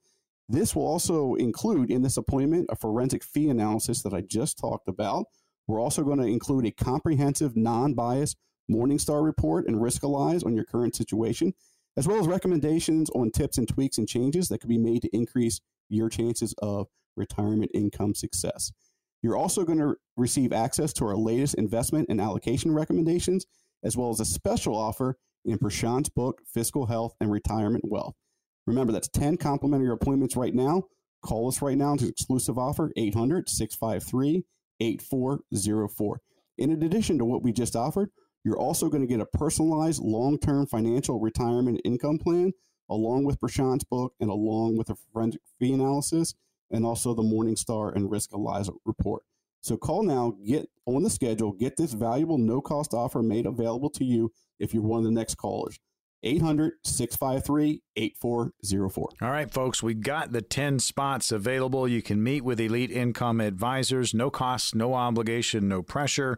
[0.49, 4.87] This will also include in this appointment a forensic fee analysis that I just talked
[4.87, 5.27] about
[5.67, 8.37] we're also going to include a comprehensive, non biased
[8.69, 11.53] Morningstar report and Riskalyze on your current situation,
[11.97, 15.15] as well as recommendations on tips and tweaks and changes that could be made to
[15.15, 18.71] increase your chances of retirement income success.
[19.21, 23.45] You're also going to receive access to our latest investment and allocation recommendations,
[23.83, 28.15] as well as a special offer in Prashant's book, Fiscal Health and Retirement Wealth.
[28.67, 30.83] Remember, that's 10 complimentary appointments right now.
[31.23, 31.93] Call us right now.
[31.93, 34.43] An exclusive offer, 800 653
[34.79, 36.21] 8404.
[36.57, 38.09] In addition to what we just offered,
[38.45, 42.53] you're also going to get a personalized long term financial retirement income plan,
[42.89, 46.35] along with Prashant's book and along with a forensic fee analysis,
[46.69, 49.23] and also the Morningstar and Risk Riskalyze report.
[49.61, 53.89] So call now, get on the schedule, get this valuable no cost offer made available
[53.89, 55.79] to you if you're one of the next callers.
[56.21, 59.09] 800 653 8404.
[59.21, 61.87] All right, folks, we got the 10 spots available.
[61.87, 64.13] You can meet with Elite Income Advisors.
[64.13, 66.37] No cost, no obligation, no pressure.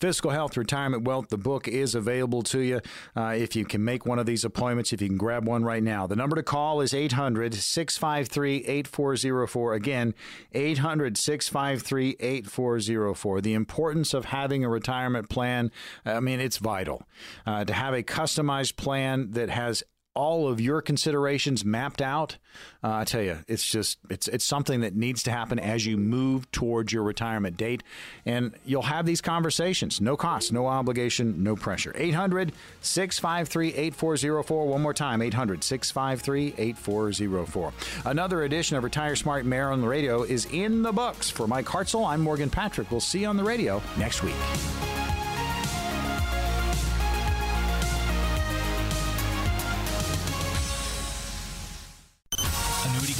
[0.00, 2.80] Fiscal Health, Retirement Wealth, the book is available to you.
[3.16, 5.82] Uh, if you can make one of these appointments, if you can grab one right
[5.82, 6.06] now.
[6.06, 9.74] The number to call is 800 653 8404.
[9.74, 10.14] Again,
[10.52, 13.40] 800 653 8404.
[13.40, 15.70] The importance of having a retirement plan,
[16.04, 17.02] I mean, it's vital.
[17.46, 19.82] Uh, to have a customized plan that has
[20.16, 22.38] all of your considerations mapped out,
[22.82, 25.98] uh, I tell you, it's just it's it's something that needs to happen as you
[25.98, 27.82] move towards your retirement date,
[28.24, 30.00] and you'll have these conversations.
[30.00, 31.92] No cost, no obligation, no pressure.
[31.92, 34.66] 800-653-8404.
[34.66, 37.72] One more time, 800-653-8404.
[38.06, 41.28] Another edition of Retire Smart Maryland Radio is in the books.
[41.30, 42.90] For Mike Hartzell, I'm Morgan Patrick.
[42.90, 44.34] We'll see you on the radio next week.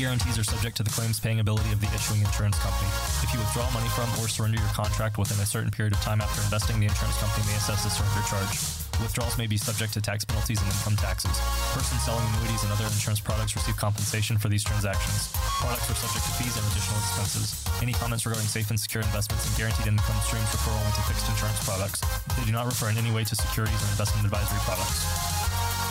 [0.07, 2.87] Guarantees are subject to the claims paying ability of the issuing insurance company.
[3.27, 6.23] If you withdraw money from or surrender your contract within a certain period of time
[6.23, 8.55] after investing, the insurance company may assess a surrender charge.
[9.03, 11.35] Withdrawals may be subject to tax penalties and income taxes.
[11.75, 15.35] Persons selling annuities and other insurance products receive compensation for these transactions.
[15.59, 17.67] Products are subject to fees and additional expenses.
[17.83, 21.27] Any comments regarding safe and secure investments and guaranteed income streams refer only to fixed
[21.35, 21.99] insurance products.
[22.39, 25.36] They do not refer in any way to securities or investment advisory products.